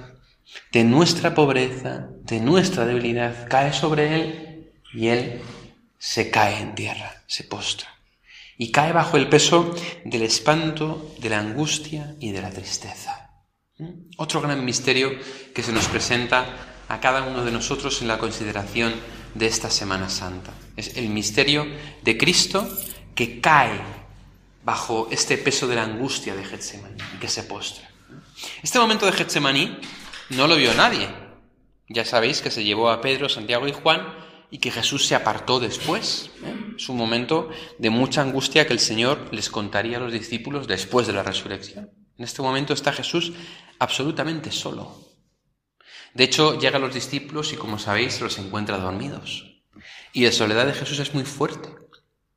de 0.73 0.85
nuestra 0.85 1.35
pobreza, 1.35 2.09
de 2.23 2.41
nuestra 2.41 2.87
debilidad, 2.87 3.47
cae 3.49 3.73
sobre 3.73 4.15
Él 4.15 4.54
y 4.95 5.09
él 5.09 5.41
se 5.99 6.31
cae 6.31 6.61
en 6.61 6.75
tierra, 6.75 7.23
se 7.27 7.45
postra. 7.45 7.89
Y 8.57 8.71
cae 8.71 8.93
bajo 8.93 9.17
el 9.17 9.29
peso 9.29 9.75
del 10.05 10.23
espanto, 10.23 11.13
de 11.19 11.31
la 11.31 11.41
angustia 11.41 12.15
y 12.21 12.31
de 12.31 12.41
la 12.41 12.51
tristeza. 12.51 13.31
¿Mm? 13.79 14.11
Otro 14.17 14.41
gran 14.41 14.65
misterio 14.65 15.11
que 15.53 15.63
se 15.63 15.73
nos 15.73 15.89
presenta 15.89 16.47
a 16.89 17.01
cada 17.01 17.23
uno 17.23 17.45
de 17.45 17.51
nosotros 17.51 18.01
en 18.01 18.09
la 18.09 18.19
consideración 18.19 18.95
de 19.35 19.47
esta 19.47 19.71
Semana 19.71 20.09
Santa. 20.09 20.53
Es 20.77 20.97
el 20.97 21.09
misterio 21.09 21.67
de 22.03 22.17
Cristo 22.17 22.69
que 23.17 23.41
cae 23.41 23.81
bajo 24.63 25.09
este 25.11 25.37
peso 25.37 25.67
de 25.67 25.75
la 25.75 25.83
angustia 25.83 26.37
de 26.37 26.45
Getsemaní 26.45 26.99
que 27.21 27.29
se 27.29 27.43
postra. 27.43 27.89
Este 28.63 28.79
momento 28.79 29.07
de 29.07 29.13
Getsemaní 29.13 29.77
no 30.31 30.47
lo 30.47 30.57
vio 30.57 30.73
nadie. 30.75 31.09
Ya 31.89 32.05
sabéis 32.05 32.41
que 32.41 32.51
se 32.51 32.63
llevó 32.63 32.91
a 32.91 33.01
Pedro, 33.01 33.29
Santiago 33.29 33.67
y 33.67 33.73
Juan 33.73 34.24
y 34.55 34.59
que 34.59 34.71
Jesús 34.71 35.09
se 35.09 35.17
apartó 35.17 35.59
después. 35.59 36.31
¿eh? 36.45 36.75
Es 36.77 36.89
un 36.89 36.97
momento 36.97 37.51
de 37.81 37.91
mucha 37.91 38.23
angustia 38.23 38.69
que 38.69 38.73
el 38.73 38.79
Señor 38.79 39.19
les 39.33 39.51
contaría 39.51 39.97
a 39.97 40.01
los 40.01 40.13
discípulos 40.13 40.69
después 40.69 41.09
de 41.09 41.13
la 41.13 41.25
resurrección. 41.25 41.91
En 42.17 42.25
este 42.25 42.41
momento 42.41 42.73
está 42.73 42.93
Jesús 42.93 43.33
absolutamente 43.81 44.53
solo. 44.53 44.97
De 46.15 46.23
hecho, 46.23 46.57
llega 46.57 46.77
a 46.77 46.81
los 46.81 46.95
discípulos 46.95 47.53
y, 47.53 47.57
como 47.57 47.81
sabéis, 47.81 48.21
los 48.21 48.39
encuentra 48.39 48.79
dormidos. 48.79 49.61
Y 50.13 50.25
la 50.25 50.31
soledad 50.31 50.67
de 50.67 50.75
Jesús 50.75 51.01
es 51.01 51.15
muy 51.15 51.25
fuerte. 51.25 51.71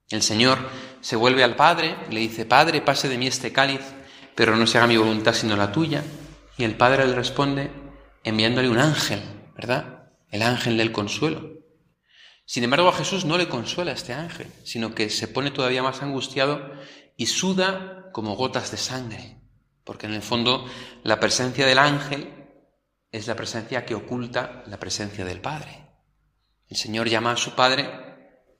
El 0.09 0.24
Señor 0.24 0.57
se 1.01 1.17
vuelve 1.17 1.43
al 1.43 1.55
Padre, 1.55 1.97
le 2.09 2.21
dice, 2.21 2.47
Padre, 2.47 2.81
pase 2.81 3.09
de 3.09 3.19
mí 3.19 3.27
este 3.27 3.53
cáliz, 3.53 3.81
pero 4.33 4.55
no 4.55 4.65
se 4.65 4.79
haga 4.79 4.88
mi 4.88 4.97
voluntad 4.97 5.36
sino 5.36 5.55
la 5.55 5.71
tuya. 5.71 6.03
Y 6.57 6.63
el 6.63 6.75
Padre 6.77 7.05
le 7.05 7.13
responde 7.13 7.69
enviándole 8.24 8.69
un 8.69 8.79
ángel, 8.79 9.21
¿verdad? 9.55 10.09
El 10.31 10.41
ángel 10.41 10.77
del 10.77 10.91
consuelo. 10.91 11.56
Sin 12.48 12.63
embargo, 12.63 12.88
a 12.88 12.94
Jesús 12.94 13.25
no 13.25 13.38
le 13.38 13.50
consuela 13.50 13.92
este 13.92 14.13
ángel, 14.13 14.50
sino 14.63 14.96
que 14.96 15.10
se 15.10 15.27
pone 15.27 15.51
todavía 15.51 15.84
más 15.84 16.01
angustiado 16.01 16.72
y 17.18 17.25
suda 17.25 18.10
como 18.13 18.38
gotas 18.38 18.72
de 18.72 18.77
sangre, 18.77 19.42
porque 19.84 20.06
en 20.06 20.13
el 20.13 20.22
fondo 20.22 20.66
la 21.04 21.20
presencia 21.20 21.66
del 21.66 21.77
ángel 21.77 22.48
es 23.12 23.27
la 23.27 23.36
presencia 23.36 23.86
que 23.86 23.96
oculta 23.96 24.63
la 24.68 24.80
presencia 24.80 25.25
del 25.25 25.42
Padre. 25.42 25.89
El 26.70 26.77
Señor 26.77 27.10
llama 27.10 27.34
a 27.34 27.38
su 27.38 27.54
Padre, 27.54 27.89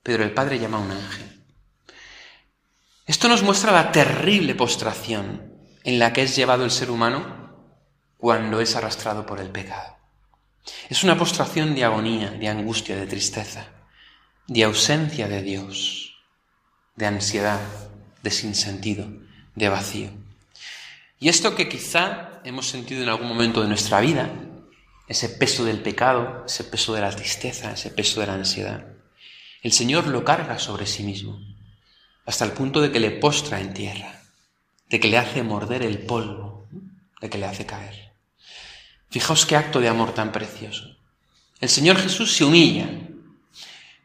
pero 0.02 0.22
el 0.22 0.34
Padre 0.34 0.58
llama 0.58 0.76
a 0.76 0.82
un 0.82 0.90
ángel. 0.90 1.46
Esto 3.06 3.26
nos 3.26 3.42
muestra 3.42 3.72
la 3.72 3.90
terrible 3.90 4.54
postración 4.54 5.62
en 5.82 5.98
la 5.98 6.12
que 6.12 6.24
es 6.24 6.36
llevado 6.36 6.66
el 6.66 6.70
ser 6.70 6.90
humano 6.90 7.72
cuando 8.18 8.60
es 8.60 8.76
arrastrado 8.76 9.24
por 9.24 9.40
el 9.40 9.48
pecado. 9.48 9.96
Es 10.90 11.04
una 11.04 11.16
postración 11.16 11.74
de 11.74 11.84
agonía, 11.84 12.32
de 12.32 12.48
angustia, 12.48 12.94
de 12.94 13.06
tristeza 13.06 13.77
de 14.48 14.64
ausencia 14.64 15.28
de 15.28 15.42
Dios, 15.42 16.16
de 16.96 17.04
ansiedad, 17.04 17.60
de 18.22 18.30
sinsentido, 18.30 19.06
de 19.54 19.68
vacío. 19.68 20.08
Y 21.20 21.28
esto 21.28 21.54
que 21.54 21.68
quizá 21.68 22.40
hemos 22.44 22.66
sentido 22.66 23.02
en 23.02 23.10
algún 23.10 23.28
momento 23.28 23.60
de 23.60 23.68
nuestra 23.68 24.00
vida, 24.00 24.32
ese 25.06 25.28
peso 25.28 25.66
del 25.66 25.80
pecado, 25.82 26.44
ese 26.46 26.64
peso 26.64 26.94
de 26.94 27.02
la 27.02 27.14
tristeza, 27.14 27.72
ese 27.72 27.90
peso 27.90 28.20
de 28.20 28.26
la 28.26 28.34
ansiedad, 28.34 28.86
el 29.62 29.72
Señor 29.72 30.06
lo 30.06 30.24
carga 30.24 30.58
sobre 30.58 30.86
sí 30.86 31.02
mismo, 31.02 31.38
hasta 32.24 32.46
el 32.46 32.52
punto 32.52 32.80
de 32.80 32.90
que 32.90 33.00
le 33.00 33.10
postra 33.10 33.60
en 33.60 33.74
tierra, 33.74 34.22
de 34.88 34.98
que 34.98 35.08
le 35.08 35.18
hace 35.18 35.42
morder 35.42 35.82
el 35.82 35.98
polvo, 35.98 36.66
de 37.20 37.28
que 37.28 37.36
le 37.36 37.44
hace 37.44 37.66
caer. 37.66 38.12
Fijaos 39.10 39.44
qué 39.44 39.56
acto 39.56 39.80
de 39.80 39.88
amor 39.88 40.14
tan 40.14 40.32
precioso. 40.32 40.96
El 41.60 41.68
Señor 41.68 41.98
Jesús 41.98 42.32
se 42.34 42.44
humilla, 42.44 42.88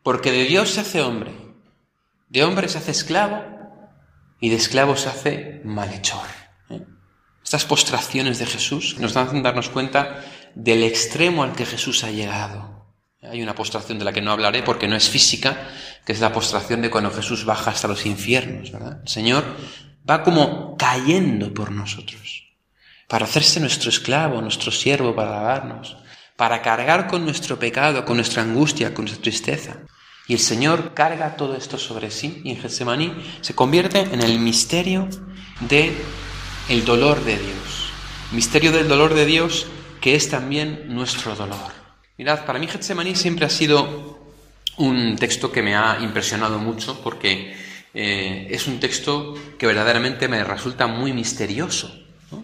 porque 0.03 0.31
de 0.31 0.43
Dios 0.43 0.69
se 0.69 0.81
hace 0.81 1.01
hombre, 1.01 1.31
de 2.29 2.43
hombre 2.43 2.67
se 2.67 2.77
hace 2.77 2.91
esclavo 2.91 3.43
y 4.39 4.49
de 4.49 4.57
esclavo 4.57 4.95
se 4.97 5.09
hace 5.09 5.61
malhechor. 5.63 6.27
¿eh? 6.69 6.81
Estas 7.43 7.65
postraciones 7.65 8.39
de 8.39 8.45
Jesús 8.45 8.99
nos 8.99 9.15
hacen 9.15 9.41
darnos 9.41 9.69
cuenta 9.69 10.23
del 10.53 10.83
extremo 10.83 11.43
al 11.43 11.53
que 11.53 11.65
Jesús 11.65 12.03
ha 12.03 12.11
llegado. 12.11 12.73
Hay 13.21 13.41
una 13.41 13.55
postración 13.55 13.99
de 13.99 14.05
la 14.05 14.11
que 14.11 14.21
no 14.21 14.31
hablaré 14.31 14.63
porque 14.63 14.87
no 14.87 14.97
es 14.97 15.09
física, 15.09 15.69
que 16.05 16.11
es 16.11 16.19
la 16.19 16.33
postración 16.33 16.81
de 16.81 16.89
cuando 16.89 17.09
Jesús 17.09 17.45
baja 17.45 17.71
hasta 17.71 17.87
los 17.87 18.05
infiernos, 18.05 18.71
¿verdad? 18.71 18.99
El 19.01 19.07
Señor 19.07 19.45
va 20.07 20.23
como 20.23 20.75
cayendo 20.75 21.53
por 21.53 21.71
nosotros, 21.71 22.49
para 23.07 23.23
hacerse 23.25 23.61
nuestro 23.61 23.89
esclavo, 23.89 24.41
nuestro 24.41 24.71
siervo, 24.71 25.15
para 25.15 25.31
lavarnos, 25.31 25.95
para 26.35 26.61
cargar 26.61 27.07
con 27.07 27.25
nuestro 27.25 27.59
pecado, 27.59 28.05
con 28.05 28.17
nuestra 28.17 28.41
angustia, 28.41 28.93
con 28.93 29.05
nuestra 29.05 29.21
tristeza 29.21 29.77
Y 30.27 30.33
el 30.33 30.39
Señor 30.39 30.93
carga 30.93 31.35
todo 31.35 31.55
esto 31.55 31.77
sobre 31.77 32.09
sí 32.09 32.41
y 32.43 32.51
en 32.51 32.61
Getsemaní 32.61 33.13
se 33.41 33.53
convierte 33.53 33.99
en 33.99 34.21
el 34.21 34.39
misterio 34.39 35.07
de 35.59 35.93
el 36.69 36.85
dolor 36.85 37.23
de 37.23 37.37
Dios. 37.37 37.91
Misterio 38.31 38.71
del 38.71 38.87
dolor 38.87 39.13
de 39.13 39.25
Dios 39.25 39.67
que 39.99 40.15
es 40.15 40.29
también 40.29 40.85
nuestro 40.87 41.35
dolor. 41.35 41.71
Mirad, 42.17 42.45
para 42.45 42.59
mí 42.59 42.67
Getsemaní 42.67 43.15
siempre 43.15 43.45
ha 43.45 43.49
sido 43.49 44.19
un 44.77 45.17
texto 45.17 45.51
que 45.51 45.61
me 45.61 45.75
ha 45.75 45.99
impresionado 46.01 46.57
mucho 46.57 47.01
porque 47.01 47.55
eh, 47.93 48.47
es 48.49 48.67
un 48.67 48.79
texto 48.79 49.35
que 49.57 49.67
verdaderamente 49.67 50.27
me 50.27 50.43
resulta 50.43 50.87
muy 50.87 51.13
misterioso. 51.13 51.93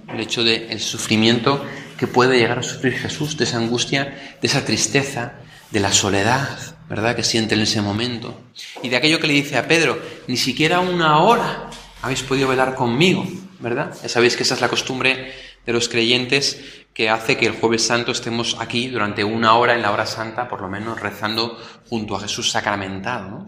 El 0.07 0.19
hecho 0.19 0.43
del 0.43 0.79
sufrimiento 0.79 1.65
que 1.99 2.07
puede 2.07 2.37
llegar 2.39 2.59
a 2.59 2.63
sufrir 2.63 2.93
Jesús, 2.93 3.37
de 3.37 3.43
esa 3.43 3.57
angustia, 3.57 4.37
de 4.41 4.47
esa 4.47 4.63
tristeza, 4.63 5.33
de 5.69 5.81
la 5.81 5.91
soledad, 5.91 6.57
¿verdad?, 6.87 7.15
que 7.15 7.23
siente 7.23 7.55
en 7.55 7.61
ese 7.61 7.81
momento. 7.81 8.41
Y 8.81 8.89
de 8.89 8.95
aquello 8.95 9.19
que 9.19 9.27
le 9.27 9.33
dice 9.33 9.57
a 9.57 9.67
Pedro, 9.67 10.01
ni 10.27 10.37
siquiera 10.37 10.79
una 10.79 11.19
hora 11.19 11.69
habéis 12.01 12.23
podido 12.23 12.47
velar 12.47 12.75
conmigo, 12.75 13.27
¿verdad? 13.59 13.93
Ya 14.01 14.07
sabéis 14.07 14.37
que 14.37 14.43
esa 14.43 14.55
es 14.55 14.61
la 14.61 14.69
costumbre 14.69 15.33
de 15.65 15.73
los 15.73 15.89
creyentes 15.89 16.63
que 16.93 17.09
hace 17.09 17.37
que 17.37 17.45
el 17.45 17.59
jueves 17.59 17.85
santo 17.85 18.13
estemos 18.13 18.55
aquí 18.59 18.87
durante 18.87 19.23
una 19.23 19.55
hora 19.55 19.75
en 19.75 19.81
la 19.81 19.91
hora 19.91 20.05
santa, 20.05 20.47
por 20.47 20.61
lo 20.61 20.69
menos 20.69 20.99
rezando 20.99 21.61
junto 21.89 22.15
a 22.15 22.21
Jesús 22.21 22.49
sacramentado. 22.49 23.45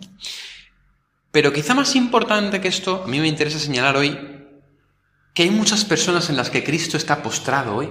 Pero 1.31 1.53
quizá 1.53 1.74
más 1.74 1.96
importante 1.96 2.60
que 2.60 2.67
esto, 2.67 3.03
a 3.05 3.08
mí 3.08 3.20
me 3.22 3.27
interesa 3.27 3.60
señalar 3.60 3.96
hoy 3.96 4.20
que 5.34 5.43
hay 5.43 5.50
muchas 5.50 5.86
personas 5.86 6.29
en 6.29 6.36
las 6.36 6.50
que 6.50 6.63
Cristo 6.63 6.98
está 6.98 7.24
postrado 7.24 7.77
hoy, 7.77 7.89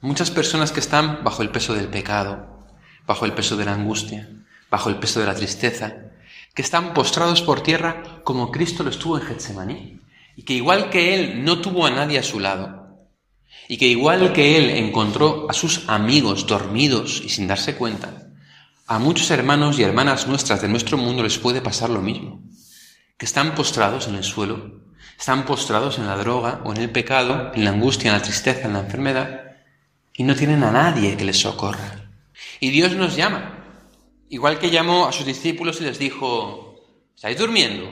muchas 0.00 0.30
personas 0.30 0.72
que 0.72 0.80
están 0.80 1.24
bajo 1.24 1.42
el 1.42 1.50
peso 1.50 1.74
del 1.74 1.88
pecado, 1.88 2.66
bajo 3.06 3.24
el 3.24 3.32
peso 3.32 3.56
de 3.56 3.64
la 3.64 3.74
angustia, 3.74 4.28
bajo 4.70 4.90
el 4.90 4.96
peso 4.96 5.20
de 5.20 5.26
la 5.26 5.34
tristeza, 5.34 5.94
que 6.54 6.62
están 6.62 6.94
postrados 6.94 7.42
por 7.42 7.62
tierra 7.62 8.20
como 8.24 8.50
Cristo 8.52 8.82
lo 8.82 8.90
estuvo 8.90 9.18
en 9.18 9.24
Getsemaní, 9.24 10.00
y 10.36 10.42
que 10.42 10.54
igual 10.54 10.90
que 10.90 11.14
Él 11.14 11.44
no 11.44 11.60
tuvo 11.60 11.86
a 11.86 11.90
nadie 11.90 12.18
a 12.18 12.22
su 12.22 12.38
lado, 12.38 12.86
y 13.66 13.76
que 13.76 13.86
igual 13.86 14.32
que 14.32 14.56
Él 14.56 14.70
encontró 14.70 15.46
a 15.48 15.52
sus 15.52 15.88
amigos 15.88 16.46
dormidos 16.46 17.20
y 17.24 17.28
sin 17.28 17.48
darse 17.48 17.74
cuenta, 17.74 18.28
a 18.86 18.98
muchos 18.98 19.30
hermanos 19.30 19.78
y 19.78 19.82
hermanas 19.82 20.26
nuestras 20.26 20.62
de 20.62 20.68
nuestro 20.68 20.96
mundo 20.96 21.22
les 21.22 21.38
puede 21.38 21.60
pasar 21.60 21.90
lo 21.90 22.02
mismo, 22.02 22.40
que 23.16 23.26
están 23.26 23.54
postrados 23.54 24.06
en 24.06 24.14
el 24.14 24.24
suelo, 24.24 24.80
están 25.18 25.44
postrados 25.44 25.98
en 25.98 26.06
la 26.06 26.16
droga 26.16 26.60
o 26.64 26.72
en 26.72 26.80
el 26.80 26.90
pecado, 26.90 27.50
en 27.54 27.64
la 27.64 27.70
angustia, 27.70 28.10
en 28.10 28.16
la 28.16 28.22
tristeza, 28.22 28.66
en 28.66 28.74
la 28.74 28.80
enfermedad, 28.80 29.47
y 30.18 30.24
no 30.24 30.34
tienen 30.34 30.64
a 30.64 30.72
nadie 30.72 31.16
que 31.16 31.24
les 31.24 31.38
socorra. 31.38 32.10
Y 32.58 32.70
Dios 32.70 32.92
nos 32.96 33.14
llama, 33.14 33.84
igual 34.28 34.58
que 34.58 34.68
llamó 34.68 35.06
a 35.06 35.12
sus 35.12 35.24
discípulos 35.24 35.80
y 35.80 35.84
les 35.84 36.00
dijo, 36.00 36.74
¿estáis 37.14 37.38
durmiendo? 37.38 37.88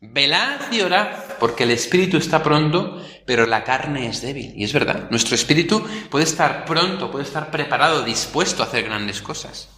Velad 0.00 0.70
y 0.70 0.80
orad, 0.80 1.08
porque 1.40 1.64
el 1.64 1.72
espíritu 1.72 2.18
está 2.18 2.40
pronto, 2.44 3.04
pero 3.26 3.46
la 3.46 3.64
carne 3.64 4.06
es 4.06 4.22
débil. 4.22 4.52
Y 4.56 4.62
es 4.62 4.72
verdad, 4.72 5.10
nuestro 5.10 5.34
espíritu 5.34 5.84
puede 6.08 6.24
estar 6.24 6.64
pronto, 6.64 7.10
puede 7.10 7.24
estar 7.24 7.50
preparado, 7.50 8.04
dispuesto 8.04 8.62
a 8.62 8.66
hacer 8.66 8.84
grandes 8.84 9.20
cosas. 9.20 9.70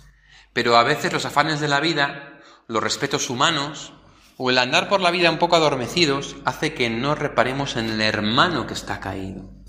Pero 0.52 0.76
a 0.76 0.82
veces 0.82 1.10
los 1.10 1.24
afanes 1.24 1.58
de 1.58 1.68
la 1.68 1.80
vida, 1.80 2.38
los 2.68 2.82
respetos 2.82 3.30
humanos, 3.30 3.94
o 4.36 4.50
el 4.50 4.58
andar 4.58 4.90
por 4.90 5.00
la 5.00 5.10
vida 5.10 5.30
un 5.30 5.38
poco 5.38 5.56
adormecidos, 5.56 6.36
hace 6.44 6.74
que 6.74 6.90
no 6.90 7.14
reparemos 7.14 7.76
en 7.76 7.88
el 7.88 8.02
hermano 8.02 8.66
que 8.66 8.74
está 8.74 9.00
caído. 9.00 9.61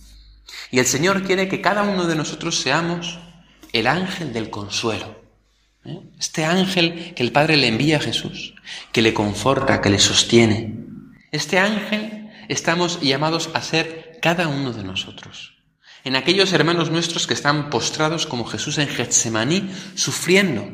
Y 0.74 0.80
el 0.80 0.88
Señor 0.88 1.22
quiere 1.22 1.48
que 1.48 1.62
cada 1.62 1.84
uno 1.84 2.08
de 2.08 2.16
nosotros 2.16 2.60
seamos 2.60 3.20
el 3.74 3.86
ángel 3.86 4.34
del 4.34 4.50
consuelo. 4.50 5.22
¿eh? 5.86 6.00
Este 6.20 6.46
ángel 6.46 7.14
que 7.16 7.22
el 7.22 7.32
Padre 7.32 7.58
le 7.58 7.68
envía 7.68 7.98
a 7.98 8.00
Jesús, 8.00 8.56
que 8.92 9.04
le 9.04 9.14
conforta, 9.14 9.82
que 9.82 9.92
le 9.92 10.00
sostiene. 10.00 10.74
Este 11.32 11.60
ángel 11.60 12.32
estamos 12.50 13.00
llamados 13.02 13.52
a 13.54 13.62
ser 13.62 14.18
cada 14.20 14.48
uno 14.48 14.74
de 14.74 14.84
nosotros. 14.84 15.54
En 16.04 16.16
aquellos 16.16 16.54
hermanos 16.54 16.90
nuestros 16.90 17.28
que 17.28 17.36
están 17.36 17.70
postrados 17.70 18.26
como 18.26 18.44
Jesús 18.44 18.80
en 18.80 18.88
Getsemaní, 18.88 19.70
sufriendo 19.94 20.68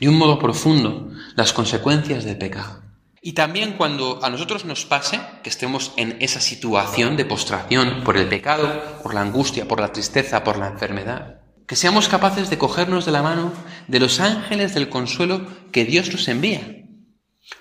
de 0.00 0.08
un 0.08 0.16
modo 0.16 0.38
profundo 0.38 1.10
las 1.34 1.52
consecuencias 1.52 2.24
del 2.24 2.38
pecado. 2.38 2.85
Y 3.26 3.32
también 3.32 3.72
cuando 3.72 4.20
a 4.22 4.30
nosotros 4.30 4.64
nos 4.66 4.86
pase 4.86 5.20
que 5.42 5.50
estemos 5.50 5.92
en 5.96 6.16
esa 6.20 6.40
situación 6.40 7.16
de 7.16 7.24
postración 7.24 8.04
por 8.04 8.16
el 8.16 8.28
pecado, 8.28 9.00
por 9.02 9.14
la 9.14 9.22
angustia, 9.22 9.66
por 9.66 9.80
la 9.80 9.90
tristeza, 9.90 10.44
por 10.44 10.58
la 10.58 10.68
enfermedad, 10.68 11.40
que 11.66 11.74
seamos 11.74 12.08
capaces 12.08 12.50
de 12.50 12.56
cogernos 12.58 13.04
de 13.04 13.10
la 13.10 13.24
mano 13.24 13.52
de 13.88 13.98
los 13.98 14.20
ángeles 14.20 14.74
del 14.74 14.88
consuelo 14.88 15.44
que 15.72 15.84
Dios 15.84 16.08
nos 16.12 16.28
envía. 16.28 16.84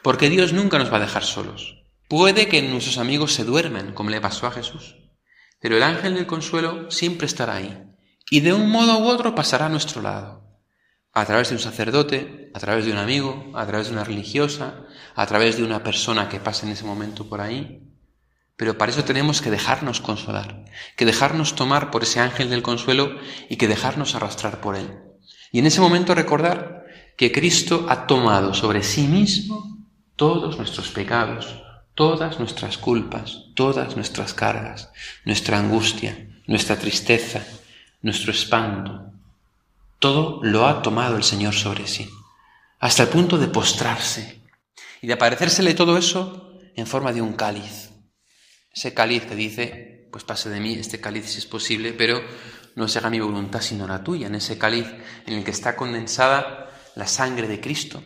Porque 0.03 0.29
Dios 0.29 0.53
nunca 0.53 0.77
nos 0.77 0.93
va 0.93 0.97
a 0.97 1.07
dejar 1.07 1.23
solos. 1.23 1.83
Puede 2.07 2.47
que 2.47 2.61
nuestros 2.61 2.99
amigos 2.99 3.33
se 3.33 3.43
duermen, 3.43 3.93
como 3.93 4.11
le 4.11 4.21
pasó 4.21 4.45
a 4.45 4.51
Jesús, 4.51 4.97
pero 5.59 5.77
el 5.77 5.81
ángel 5.81 6.13
del 6.13 6.27
consuelo 6.27 6.91
siempre 6.91 7.25
estará 7.25 7.55
ahí 7.55 7.75
y 8.29 8.41
de 8.41 8.53
un 8.53 8.69
modo 8.69 8.99
u 8.99 9.07
otro 9.07 9.33
pasará 9.33 9.65
a 9.65 9.69
nuestro 9.69 10.03
lado. 10.03 10.44
A 11.17 11.25
través 11.25 11.47
de 11.47 11.55
un 11.55 11.61
sacerdote, 11.61 12.51
a 12.53 12.59
través 12.59 12.83
de 12.85 12.91
un 12.91 12.97
amigo, 12.97 13.53
a 13.55 13.65
través 13.65 13.87
de 13.87 13.93
una 13.93 14.03
religiosa, 14.03 14.83
a 15.15 15.25
través 15.25 15.55
de 15.55 15.63
una 15.63 15.81
persona 15.81 16.27
que 16.27 16.41
pase 16.41 16.65
en 16.65 16.73
ese 16.73 16.83
momento 16.83 17.29
por 17.29 17.39
ahí. 17.39 17.81
Pero 18.57 18.77
para 18.77 18.91
eso 18.91 19.05
tenemos 19.05 19.41
que 19.41 19.49
dejarnos 19.49 20.01
consolar, 20.01 20.65
que 20.97 21.05
dejarnos 21.05 21.55
tomar 21.55 21.89
por 21.89 22.03
ese 22.03 22.19
ángel 22.19 22.49
del 22.49 22.63
consuelo 22.63 23.15
y 23.49 23.55
que 23.55 23.69
dejarnos 23.69 24.13
arrastrar 24.13 24.59
por 24.59 24.75
él. 24.75 24.89
Y 25.53 25.59
en 25.59 25.67
ese 25.67 25.79
momento 25.79 26.13
recordar 26.15 26.85
que 27.15 27.31
Cristo 27.31 27.85
ha 27.87 28.07
tomado 28.07 28.53
sobre 28.53 28.83
sí 28.83 29.07
mismo 29.07 29.87
todos 30.17 30.57
nuestros 30.57 30.89
pecados, 30.89 31.63
todas 31.93 32.39
nuestras 32.39 32.77
culpas, 32.77 33.45
todas 33.55 33.95
nuestras 33.95 34.33
cargas, 34.33 34.91
nuestra 35.23 35.59
angustia, 35.59 36.27
nuestra 36.45 36.75
tristeza, 36.75 37.41
nuestro 38.01 38.31
espanto. 38.31 39.04
Todo 39.99 40.39
lo 40.43 40.67
ha 40.67 40.81
tomado 40.81 41.17
el 41.17 41.23
Señor 41.23 41.53
sobre 41.53 41.87
sí, 41.87 42.09
hasta 42.79 43.03
el 43.03 43.09
punto 43.09 43.37
de 43.37 43.47
postrarse 43.47 44.41
y 45.01 45.07
de 45.07 45.13
aparecérsele 45.13 45.73
todo 45.73 45.97
eso 45.97 46.51
en 46.75 46.87
forma 46.87 47.13
de 47.13 47.21
un 47.21 47.33
cáliz 47.33 47.95
ese 48.75 48.93
cáliz 48.93 49.25
que 49.25 49.35
dice, 49.35 50.09
pues 50.11 50.25
pase 50.25 50.49
de 50.49 50.59
mí 50.59 50.73
este 50.73 50.99
cáliz 50.99 51.27
si 51.27 51.37
es 51.37 51.45
posible, 51.45 51.93
pero 51.93 52.21
no 52.75 52.89
se 52.89 52.99
haga 52.99 53.09
mi 53.09 53.21
voluntad 53.21 53.61
sino 53.61 53.87
la 53.87 54.03
tuya, 54.03 54.27
en 54.27 54.35
ese 54.35 54.57
cáliz 54.57 54.85
en 55.25 55.35
el 55.35 55.43
que 55.45 55.51
está 55.51 55.77
condensada 55.77 56.69
la 56.95 57.07
sangre 57.07 57.47
de 57.47 57.61
Cristo, 57.61 58.03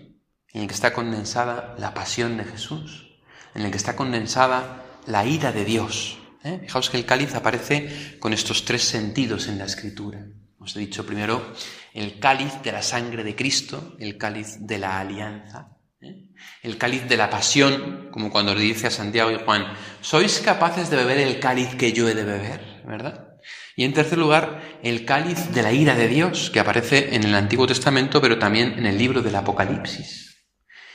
en 0.54 0.62
el 0.62 0.68
que 0.68 0.76
está 0.76 0.94
condensada 0.94 1.76
la 1.80 1.96
pasión 1.96 2.38
de 2.38 2.46
Jesús, 2.46 3.18
en 3.56 3.64
el 3.64 3.72
que 3.72 3.78
está 3.78 3.96
condensada 3.96 4.86
la 5.08 5.26
ira 5.26 5.52
de 5.52 5.66
Dios. 5.66 6.20
¿eh? 6.44 6.60
Fijaos 6.62 6.92
que 6.92 6.98
el 6.98 7.06
cáliz 7.06 7.34
aparece 7.34 8.18
con 8.20 8.34
estos 8.34 8.64
tres 8.64 8.84
sentidos 8.84 9.48
en 9.48 9.58
la 9.58 9.66
escritura. 9.66 10.24
Os 10.60 10.76
he 10.76 10.80
dicho 10.80 11.06
primero 11.06 11.54
el 11.94 12.20
cáliz 12.20 12.62
de 12.62 12.72
la 12.72 12.82
sangre 12.82 13.24
de 13.24 13.36
Cristo, 13.36 13.96
el 14.00 14.18
cáliz 14.18 14.58
de 14.60 14.78
la 14.78 15.00
alianza, 15.00 15.80
¿Eh? 16.02 16.30
El 16.64 16.78
cáliz 16.78 17.08
de 17.10 17.18
la 17.18 17.30
pasión, 17.30 18.08
como 18.12 18.32
cuando 18.32 18.56
le 18.56 18.62
dice 18.62 18.88
a 18.88 18.92
Santiago 18.92 19.32
y 19.32 19.40
Juan, 19.44 19.66
¿sois 20.00 20.40
capaces 20.40 20.90
de 20.90 20.96
beber 20.96 21.18
el 21.18 21.40
cáliz 21.40 21.76
que 21.76 21.92
yo 21.92 22.08
he 22.08 22.16
de 22.16 22.24
beber? 22.24 22.84
¿Verdad? 22.86 23.30
Y 23.76 23.84
en 23.84 23.94
tercer 23.94 24.18
lugar, 24.18 24.80
el 24.82 25.06
cáliz 25.06 25.52
de 25.52 25.62
la 25.62 25.74
ira 25.74 25.96
de 25.96 26.08
Dios, 26.08 26.50
que 26.50 26.60
aparece 26.60 27.16
en 27.16 27.24
el 27.24 27.36
Antiguo 27.36 27.68
Testamento, 27.68 28.22
pero 28.22 28.40
también 28.40 28.78
en 28.78 28.86
el 28.86 28.98
libro 28.98 29.22
del 29.22 29.36
Apocalipsis. 29.36 30.38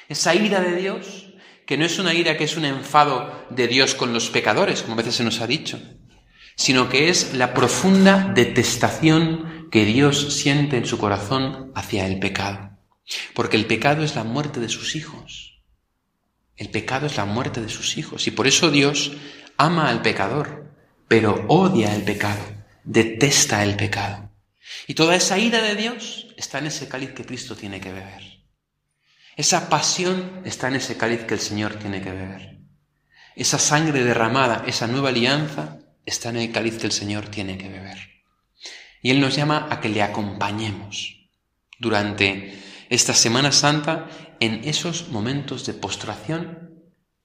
Esa 0.08 0.34
ira 0.34 0.60
de 0.60 0.76
Dios, 0.76 1.34
que 1.66 1.76
no 1.76 1.84
es 1.84 1.98
una 1.98 2.14
ira 2.14 2.36
que 2.36 2.44
es 2.44 2.56
un 2.56 2.64
enfado 2.64 3.46
de 3.50 3.68
Dios 3.68 3.94
con 3.94 4.12
los 4.12 4.30
pecadores, 4.30 4.82
como 4.82 4.94
a 4.94 4.98
veces 4.98 5.16
se 5.16 5.24
nos 5.24 5.40
ha 5.40 5.46
dicho, 5.46 5.80
sino 6.56 6.88
que 6.88 7.08
es 7.08 7.34
la 7.34 7.52
profunda 7.52 8.32
detestación 8.34 9.53
que 9.74 9.84
Dios 9.84 10.32
siente 10.32 10.76
en 10.76 10.86
su 10.86 10.98
corazón 10.98 11.72
hacia 11.74 12.06
el 12.06 12.20
pecado. 12.20 12.78
Porque 13.34 13.56
el 13.56 13.66
pecado 13.66 14.04
es 14.04 14.14
la 14.14 14.22
muerte 14.22 14.60
de 14.60 14.68
sus 14.68 14.94
hijos. 14.94 15.64
El 16.54 16.70
pecado 16.70 17.06
es 17.06 17.16
la 17.16 17.24
muerte 17.24 17.60
de 17.60 17.68
sus 17.68 17.98
hijos. 17.98 18.28
Y 18.28 18.30
por 18.30 18.46
eso 18.46 18.70
Dios 18.70 19.10
ama 19.56 19.88
al 19.88 20.00
pecador, 20.00 20.72
pero 21.08 21.44
odia 21.48 21.92
el 21.92 22.04
pecado, 22.04 22.40
detesta 22.84 23.64
el 23.64 23.74
pecado. 23.74 24.30
Y 24.86 24.94
toda 24.94 25.16
esa 25.16 25.40
ira 25.40 25.60
de 25.60 25.74
Dios 25.74 26.28
está 26.36 26.58
en 26.58 26.66
ese 26.66 26.86
cáliz 26.86 27.10
que 27.10 27.26
Cristo 27.26 27.56
tiene 27.56 27.80
que 27.80 27.90
beber. 27.90 28.44
Esa 29.34 29.68
pasión 29.68 30.42
está 30.44 30.68
en 30.68 30.76
ese 30.76 30.96
cáliz 30.96 31.24
que 31.24 31.34
el 31.34 31.40
Señor 31.40 31.80
tiene 31.80 32.00
que 32.00 32.12
beber. 32.12 32.60
Esa 33.34 33.58
sangre 33.58 34.04
derramada, 34.04 34.62
esa 34.68 34.86
nueva 34.86 35.08
alianza, 35.08 35.80
está 36.06 36.28
en 36.28 36.36
el 36.36 36.52
cáliz 36.52 36.78
que 36.78 36.86
el 36.86 36.92
Señor 36.92 37.26
tiene 37.26 37.58
que 37.58 37.68
beber. 37.68 38.13
Y 39.04 39.10
Él 39.10 39.20
nos 39.20 39.36
llama 39.36 39.68
a 39.70 39.82
que 39.82 39.90
le 39.90 40.02
acompañemos 40.02 41.28
durante 41.78 42.58
esta 42.88 43.12
Semana 43.12 43.52
Santa 43.52 44.08
en 44.40 44.64
esos 44.64 45.10
momentos 45.10 45.66
de 45.66 45.74
postración 45.74 46.70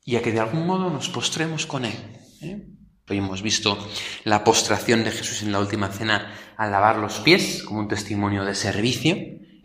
y 0.03 0.17
a 0.17 0.21
que 0.21 0.33
de 0.33 0.41
algún 0.41 0.67
modo 0.67 0.89
nos 0.89 1.07
postremos 1.07 1.65
con 1.65 1.85
Él. 1.85 1.95
¿eh? 2.41 2.67
Hoy 3.07 3.17
hemos 3.19 3.41
visto 3.41 3.77
la 4.25 4.43
postración 4.43 5.05
de 5.05 5.11
Jesús 5.11 5.41
en 5.41 5.53
la 5.53 5.59
última 5.59 5.87
cena 5.87 6.35
al 6.57 6.71
lavar 6.71 6.97
los 6.97 7.21
pies 7.21 7.63
como 7.63 7.79
un 7.79 7.87
testimonio 7.87 8.43
de 8.43 8.55
servicio 8.55 9.15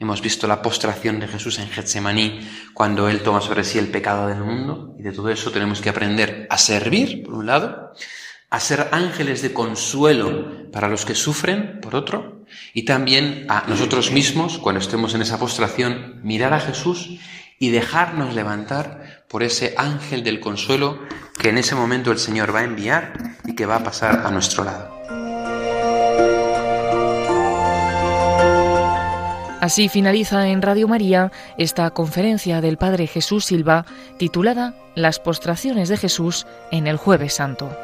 Hemos 0.04 0.20
visto 0.20 0.46
la 0.48 0.60
postración 0.60 1.20
de 1.20 1.28
Jesús 1.28 1.58
en 1.60 1.68
Getsemaní 1.68 2.40
cuando 2.74 3.08
Él 3.08 3.22
toma 3.22 3.40
sobre 3.40 3.62
sí 3.62 3.78
el 3.78 3.88
pecado 3.88 4.26
del 4.26 4.40
mundo 4.40 4.94
y 4.98 5.02
de 5.02 5.12
todo 5.12 5.30
eso 5.30 5.52
tenemos 5.52 5.80
que 5.80 5.88
aprender 5.88 6.46
a 6.50 6.58
servir, 6.58 7.22
por 7.22 7.34
un 7.34 7.46
lado, 7.46 7.92
a 8.54 8.60
ser 8.60 8.88
ángeles 8.92 9.42
de 9.42 9.52
consuelo 9.52 10.70
para 10.70 10.86
los 10.88 11.04
que 11.04 11.16
sufren, 11.16 11.80
por 11.80 11.96
otro, 11.96 12.44
y 12.72 12.84
también 12.84 13.46
a 13.48 13.64
nosotros 13.66 14.12
mismos, 14.12 14.58
cuando 14.58 14.80
estemos 14.80 15.12
en 15.14 15.22
esa 15.22 15.40
postración, 15.40 16.20
mirar 16.22 16.52
a 16.52 16.60
Jesús 16.60 17.18
y 17.58 17.70
dejarnos 17.70 18.32
levantar 18.32 19.24
por 19.28 19.42
ese 19.42 19.74
ángel 19.76 20.22
del 20.22 20.38
consuelo 20.38 21.00
que 21.40 21.48
en 21.48 21.58
ese 21.58 21.74
momento 21.74 22.12
el 22.12 22.18
Señor 22.18 22.54
va 22.54 22.60
a 22.60 22.64
enviar 22.64 23.14
y 23.44 23.56
que 23.56 23.66
va 23.66 23.76
a 23.76 23.82
pasar 23.82 24.22
a 24.24 24.30
nuestro 24.30 24.62
lado. 24.62 25.02
Así 29.60 29.88
finaliza 29.88 30.46
en 30.46 30.62
Radio 30.62 30.86
María 30.86 31.32
esta 31.58 31.90
conferencia 31.90 32.60
del 32.60 32.76
Padre 32.76 33.08
Jesús 33.08 33.46
Silva 33.46 33.84
titulada 34.16 34.76
Las 34.94 35.18
postraciones 35.18 35.88
de 35.88 35.96
Jesús 35.96 36.46
en 36.70 36.86
el 36.86 36.98
jueves 36.98 37.34
santo. 37.34 37.76